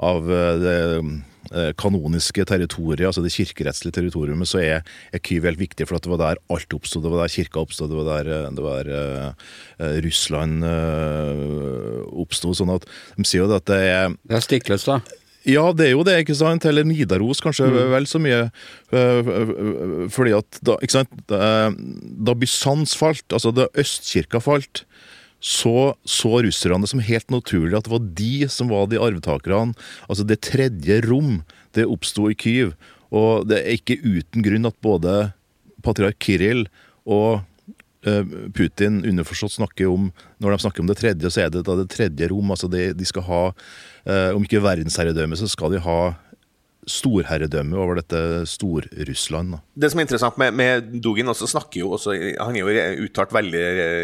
av 0.01 0.29
uh, 0.29 0.51
det 0.61 0.77
uh, 0.97 1.71
kanoniske 1.77 2.45
territoriet, 2.49 3.05
altså 3.05 3.21
det 3.21 3.33
kirkerettslige 3.35 3.99
territoriet, 3.99 4.49
så 4.49 4.63
er, 4.63 4.95
er 5.13 5.21
Kyiv 5.21 5.45
helt 5.45 5.61
viktig, 5.61 5.85
for 5.85 5.99
at 5.99 6.07
det 6.07 6.11
var 6.15 6.23
der 6.23 6.41
alt 6.51 6.73
oppstod. 6.73 7.05
Det 7.05 7.11
var 7.13 7.21
der 7.21 7.35
kirka 7.35 7.61
oppstod, 7.61 7.93
det 7.93 7.99
var 7.99 8.09
der, 8.09 8.49
det 8.49 8.65
var 8.65 8.89
der 8.89 10.01
Russland 10.03 10.65
oppstod. 12.09 12.57
Sånn 12.57 12.73
at 12.73 12.89
de 13.13 13.27
sier 13.29 13.45
jo 13.45 13.53
at 13.53 13.69
det 13.69 13.77
er 13.91 14.17
Det 14.25 14.39
er 14.39 14.43
Stiklestad? 14.43 15.15
Ja, 15.45 15.67
det 15.77 15.87
er 15.87 15.91
jo 15.93 16.05
det, 16.05 16.17
ikke 16.23 16.37
sant? 16.37 16.65
Eller 16.65 16.87
Nidaros 16.87 17.41
kanskje 17.43 17.67
mm. 17.69 17.79
vel 17.93 18.07
så 18.09 18.21
mye. 18.21 18.41
Fordi 20.13 20.33
at 20.37 20.59
da, 20.65 20.77
ikke 20.81 20.97
sant? 20.97 21.11
Da, 21.29 21.69
da 22.25 22.35
Bysants 22.37 22.95
falt, 22.97 23.27
altså 23.29 23.53
da 23.53 23.69
Østkirka 23.77 24.41
falt, 24.41 24.83
så 25.45 25.93
så 26.09 26.39
russerne 26.41 26.81
det 26.81 26.89
som 26.89 27.03
helt 27.03 27.29
naturlig 27.29 27.77
at 27.77 27.85
det 27.85 27.93
var 27.93 28.05
de 28.17 28.47
som 28.49 28.71
var 28.73 28.87
de 28.89 28.97
arvtakerne. 28.97 29.75
Altså 30.09 30.25
det 30.25 30.41
tredje 30.47 31.01
rom, 31.05 31.43
det 31.77 31.85
oppsto 31.85 32.31
i 32.31 32.37
Kyiv. 32.37 32.73
Og 33.13 33.45
det 33.49 33.61
er 33.61 33.77
ikke 33.77 33.99
uten 34.01 34.45
grunn 34.45 34.65
at 34.65 34.79
både 34.81 35.13
patriark 35.85 36.17
Kiril 36.23 36.65
og 37.05 37.45
Putin 38.53 39.01
underforstått 39.01 39.55
snakker 39.55 39.89
om 39.89 40.11
Når 40.43 40.51
de 40.53 40.57
snakker 40.61 40.83
om 40.83 40.89
det 40.91 40.97
tredje, 40.99 41.31
så 41.33 41.45
er 41.45 41.49
det 41.49 41.63
da 41.65 41.75
det 41.79 41.89
tredje 41.89 42.29
rom. 42.29 42.51
altså 42.53 42.69
de, 42.69 42.91
de 42.93 43.07
skal 43.09 43.25
ha 43.25 43.41
Eh, 44.05 44.35
om 44.37 44.43
ikke 44.45 44.61
verdensherredømme, 44.61 45.37
så 45.39 45.47
skal 45.49 45.73
de 45.73 45.81
ha 45.81 45.99
storherredømme 46.89 47.77
over 47.79 47.99
dette 47.99 48.19
Stor-Russland. 48.49 49.57
Det 49.75 49.89
som 49.91 49.99
er 49.99 50.07
interessant 50.07 50.37
med, 50.41 50.53
med 50.55 50.89
Dugin, 51.03 51.29
også 51.31 51.49
snakker 51.49 51.81
jo 51.81 51.95
også, 51.97 52.13
han 52.13 52.55
er 52.55 52.61
jo 52.61 53.05
uttalt 53.05 53.33
veldig 53.35 53.63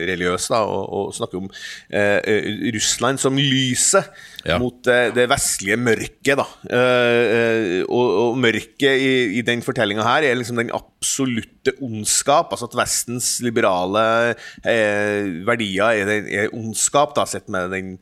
religiøs 0.10 0.50
da, 0.52 0.64
og, 0.66 0.84
og 0.98 1.16
snakker 1.16 1.42
om 1.42 1.50
eh, 1.94 2.72
Russland 2.76 3.22
som 3.22 3.38
lyset 3.40 4.10
ja. 4.46 4.58
mot 4.62 4.88
eh, 4.90 5.10
det 5.16 5.28
vestlige 5.32 5.78
mørket. 5.80 6.34
da. 6.40 6.48
Eh, 6.70 7.22
eh 7.38 7.90
og, 7.92 8.08
og, 8.22 8.38
mørket 8.42 9.02
i, 9.02 9.14
i 9.40 9.42
den 9.46 9.62
fortellinga 9.66 10.04
her 10.06 10.26
er 10.26 10.38
liksom 10.38 10.60
den 10.60 10.72
absolutte 10.76 11.74
ondskap. 11.84 12.52
Altså 12.54 12.70
at 12.70 12.78
Vestens 12.78 13.30
liberale 13.44 14.04
eh, 14.66 15.46
verdier 15.48 16.02
er, 16.02 16.12
er, 16.22 16.50
ondskap, 16.56 17.16
da, 17.18 17.26
sett 17.30 17.50
med, 17.52 17.72
den, 17.74 17.96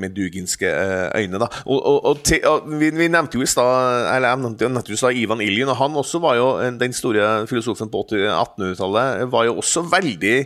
med 0.00 0.16
duginske 0.16 0.68
øyne. 1.16 1.40
da. 1.40 1.50
Og, 1.66 2.04
og 2.10 2.22
te, 2.26 2.40
vi, 2.76 2.90
vi, 2.96 3.10
nevnte 3.10 3.38
jo 3.38 3.46
i 3.46 3.50
stad 3.50 4.09
eller 4.14 4.32
jeg 4.32 4.42
nevnte 4.42 4.94
jo 4.94 5.10
Ivan 5.10 5.40
Iljin, 5.44 5.70
og 5.72 5.78
han 5.80 5.96
også 5.98 6.20
var 6.22 6.36
jo 6.38 6.48
den 6.80 6.92
store 6.96 7.46
filosofen 7.50 7.90
på 7.92 8.04
1800-tallet, 8.10 9.26
var 9.32 9.48
jo 9.48 9.56
også 9.62 9.84
veldig 9.90 10.36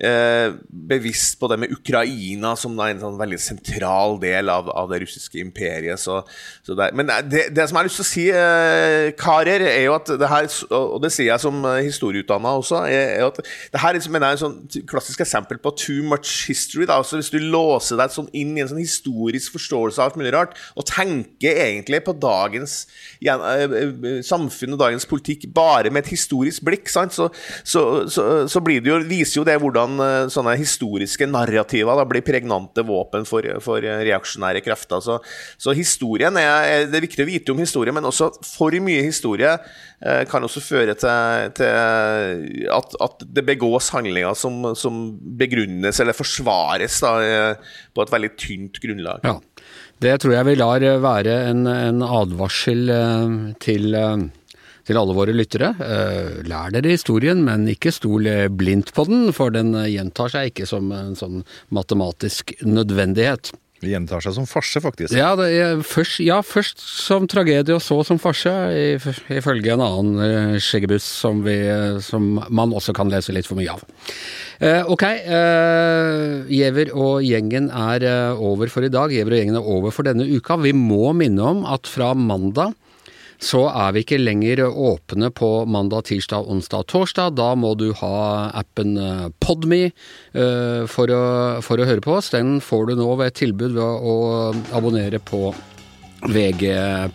eh, 0.00 0.54
bevisst 0.68 1.38
på 1.40 1.48
det 1.50 1.58
med 1.62 1.74
Ukraina 1.74 2.54
som 2.58 2.74
en 2.82 3.02
sånn 3.02 3.18
veldig 3.20 3.38
sentral 3.40 4.18
del 4.22 4.50
av, 4.52 4.70
av 4.70 4.90
det 4.90 5.02
russiske 5.04 5.38
imperiet. 5.42 6.00
Så, 6.00 6.20
så 6.66 6.76
det, 6.78 6.90
men 6.96 7.10
det, 7.30 7.48
det, 7.54 7.68
som 7.68 7.78
jeg 7.78 7.82
har 7.82 7.88
lyst 7.88 8.00
til 8.00 8.06
å 8.06 8.10
si, 8.10 8.26
eh, 8.34 9.12
karer, 9.18 9.66
er 9.68 9.84
jo 9.86 9.96
at 9.98 10.14
det 10.20 10.30
her, 10.30 10.50
og 10.74 10.98
det 11.04 11.12
sier 11.14 11.30
jeg 11.32 11.44
som 11.44 11.62
historieutdanna 11.78 12.56
også, 12.60 12.84
er, 12.90 13.18
er 13.18 13.28
at 13.28 13.40
det 13.44 13.82
her 13.82 13.96
liksom, 13.96 14.18
er 14.18 14.28
et 14.30 14.42
sånn 14.42 14.58
klassisk 14.90 15.24
eksempel 15.24 15.60
på 15.62 15.74
too 15.78 16.04
much 16.06 16.44
history. 16.48 16.88
Da. 16.88 16.98
Altså, 17.00 17.20
hvis 17.20 17.32
du 17.32 17.40
låser 17.40 18.00
deg 18.00 18.14
sånn 18.14 18.30
inn 18.36 18.54
i 18.56 18.64
en 18.64 18.70
sånn 18.70 18.82
historisk 18.82 19.54
forståelse 19.58 20.00
av 20.00 20.10
alt 20.10 20.18
mulig 20.20 20.34
rart, 20.34 20.58
og 20.74 20.86
tenker 20.88 21.60
egentlig 21.64 22.02
på 22.04 22.14
dagens 22.18 22.84
eh, 23.22 23.30
eh, 23.34 24.20
samfunn 24.26 24.76
og 24.76 24.82
dagens 24.82 25.06
politikk 25.08 25.46
bare 25.54 25.92
med 25.92 26.04
et 26.04 26.14
historisk 26.14 26.64
blikk, 26.66 26.90
så, 26.90 27.06
så, 27.10 27.84
så, 28.10 28.24
så, 28.50 28.62
blir 28.64 28.82
det 28.82 28.90
jo, 28.90 29.00
viser 29.08 29.40
jo 29.40 29.46
det 29.46 29.56
hvordan 29.60 29.83
hvordan 29.84 30.26
eh, 30.26 30.32
sånne 30.32 30.56
historiske 30.58 31.26
narrativer 31.28 31.98
da, 31.98 32.04
blir 32.08 32.24
pregnante 32.24 32.84
våpen 32.86 33.26
for, 33.28 33.46
for 33.64 33.80
reaksjonære 33.82 34.62
krefter. 34.64 35.02
Så, 35.04 35.18
så, 35.58 35.74
historien 35.76 36.36
er, 36.36 36.86
Det 36.90 36.98
er 36.98 37.06
viktig 37.06 37.24
å 37.24 37.28
vite 37.28 37.52
om 37.52 37.62
historie, 37.62 37.92
men 37.92 38.04
også 38.04 38.30
for 38.44 38.74
mye 38.84 39.04
historie 39.04 39.52
eh, 39.54 40.24
kan 40.30 40.44
også 40.44 40.62
føre 40.64 40.94
til, 40.98 41.50
til 41.56 42.68
at, 42.70 42.96
at, 43.00 43.24
det 43.24 43.46
begås 43.46 43.90
handlinger 43.94 44.34
som, 44.34 44.74
som 44.76 45.18
begrunnes 45.38 46.00
eller 46.00 46.16
forsvares 46.16 47.00
da, 47.04 47.16
eh, 47.22 47.74
på 47.94 48.04
et 48.04 48.14
veldig 48.14 48.32
tynt 48.36 48.80
grunnlag. 48.82 49.24
Ja. 49.24 49.38
Det 50.04 50.18
tror 50.20 50.34
jeg 50.34 50.46
vi 50.48 50.56
lar 50.58 50.82
være 51.00 51.34
en, 51.48 51.68
en 51.70 52.02
advarsel 52.04 52.90
til 53.62 53.94
til 54.84 55.00
alle 55.00 55.16
våre 55.16 55.34
lyttere. 55.36 55.72
Eh, 55.80 56.40
lær 56.48 56.74
dere 56.74 56.94
historien, 56.94 57.42
men 57.46 57.68
ikke 57.70 57.94
stol 57.94 58.28
blindt 58.54 58.94
på 58.96 59.06
den, 59.08 59.28
for 59.36 59.54
den 59.54 59.74
gjentar 59.90 60.32
seg 60.32 60.52
ikke 60.52 60.68
som 60.68 60.92
en 60.94 61.14
sånn 61.18 61.44
matematisk 61.74 62.56
nødvendighet. 62.64 63.52
Det 63.84 63.92
gjentar 63.92 64.22
seg 64.24 64.36
som 64.36 64.46
farse, 64.48 64.80
faktisk. 64.80 65.12
Ja, 65.16 65.34
først, 65.84 66.20
ja, 66.24 66.38
først, 66.46 66.80
som 66.80 67.26
tragedie, 67.30 67.74
og 67.74 67.82
så 67.84 67.98
som 68.06 68.20
farse, 68.22 68.52
ifølge 69.34 69.74
en 69.74 69.84
annen 69.84 70.22
eh, 70.24 70.54
skjeggebuss 70.62 71.04
som, 71.04 71.42
vi, 71.44 71.58
som 72.04 72.38
man 72.48 72.72
også 72.74 72.94
kan 72.96 73.12
lese 73.12 73.34
litt 73.36 73.48
for 73.50 73.60
mye 73.60 73.74
av. 73.74 73.84
Eh, 74.64 74.86
ok, 74.88 75.04
eh, 75.04 76.46
Giæver 76.48 76.94
og 76.94 77.26
gjengen 77.26 77.68
er 77.74 78.06
eh, 78.06 78.40
over 78.40 78.70
for 78.72 78.86
i 78.86 78.92
dag. 78.92 79.12
Giæver 79.12 79.34
og 79.34 79.42
gjengen 79.42 79.60
er 79.60 79.72
over 79.76 79.94
for 79.94 80.06
denne 80.06 80.26
uka. 80.30 80.56
Vi 80.62 80.72
må 80.76 81.12
minne 81.16 81.52
om 81.54 81.64
at 81.68 81.90
fra 81.90 82.12
mandag 82.16 82.72
så 83.42 83.64
er 83.70 83.94
vi 83.94 84.04
ikke 84.04 84.20
lenger 84.20 84.64
åpne 84.68 85.30
på 85.34 85.50
mandag, 85.70 86.06
tirsdag, 86.10 86.46
onsdag 86.50 86.84
og 86.84 86.88
torsdag. 86.92 87.34
Da 87.38 87.50
må 87.58 87.74
du 87.78 87.90
ha 88.00 88.50
appen 88.54 88.96
eh, 89.00 89.26
Podme 89.42 89.80
eh, 89.88 90.82
for, 90.90 91.10
å, 91.10 91.24
for 91.64 91.80
å 91.80 91.88
høre 91.88 92.04
på 92.04 92.18
oss. 92.18 92.32
Den 92.34 92.58
får 92.64 92.90
du 92.90 92.96
nå 93.00 93.08
ved 93.20 93.32
et 93.32 93.40
tilbud 93.42 93.76
ved 93.76 94.08
å 94.14 94.16
abonnere 94.76 95.20
på 95.22 95.48
VG+. 96.30 96.70
Eh, 96.70 97.08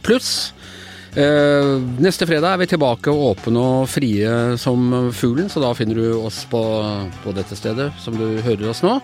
neste 1.15 2.28
fredag 2.30 2.54
er 2.54 2.60
vi 2.62 2.67
tilbake 2.69 3.10
og 3.10 3.32
åpne 3.32 3.62
og 3.63 3.89
frie 3.89 4.58
som 4.62 5.12
fuglen, 5.15 5.50
så 5.50 5.62
da 5.63 5.71
finner 5.77 5.98
du 5.98 6.19
oss 6.19 6.44
på, 6.50 6.62
på 7.23 7.33
dette 7.33 7.58
stedet 7.58 7.90
som 8.02 8.17
du 8.17 8.40
hører 8.46 8.69
oss 8.69 8.83
nå. 8.86 9.00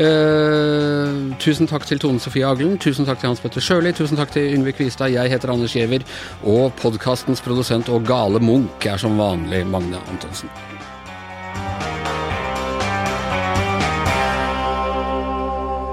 Eh, 0.00 1.36
tusen 1.42 1.68
takk 1.68 1.84
til 1.88 2.00
Tone 2.02 2.22
Sofie 2.22 2.46
Aglen, 2.48 2.78
tusen 2.80 3.08
takk 3.08 3.20
til 3.20 3.32
Hans 3.32 3.42
Petter 3.44 3.64
Sjøli, 3.64 3.92
tusen 3.96 4.18
takk 4.18 4.32
til 4.32 4.48
Yngve 4.56 4.72
Kvistad. 4.78 5.12
Jeg 5.12 5.32
heter 5.32 5.52
Anders 5.52 5.76
Giæver, 5.76 6.06
og 6.48 6.72
podkastens 6.80 7.44
produsent 7.44 7.92
og 7.92 8.06
gale 8.08 8.40
Munch 8.42 8.88
er 8.88 9.00
som 9.00 9.20
vanlig 9.20 9.64
Magne 9.68 10.00
Antonsen. 10.12 10.52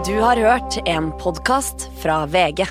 Du 0.07 0.15
har 0.23 0.39
hørt 0.41 0.79
en 0.89 1.11
podkast 1.21 1.89
fra 2.01 2.23
VG. 2.25 2.65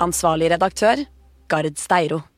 Ansvarlig 0.00 0.50
redaktør, 0.50 1.04
Gard 1.48 1.76
Steiro. 1.78 2.29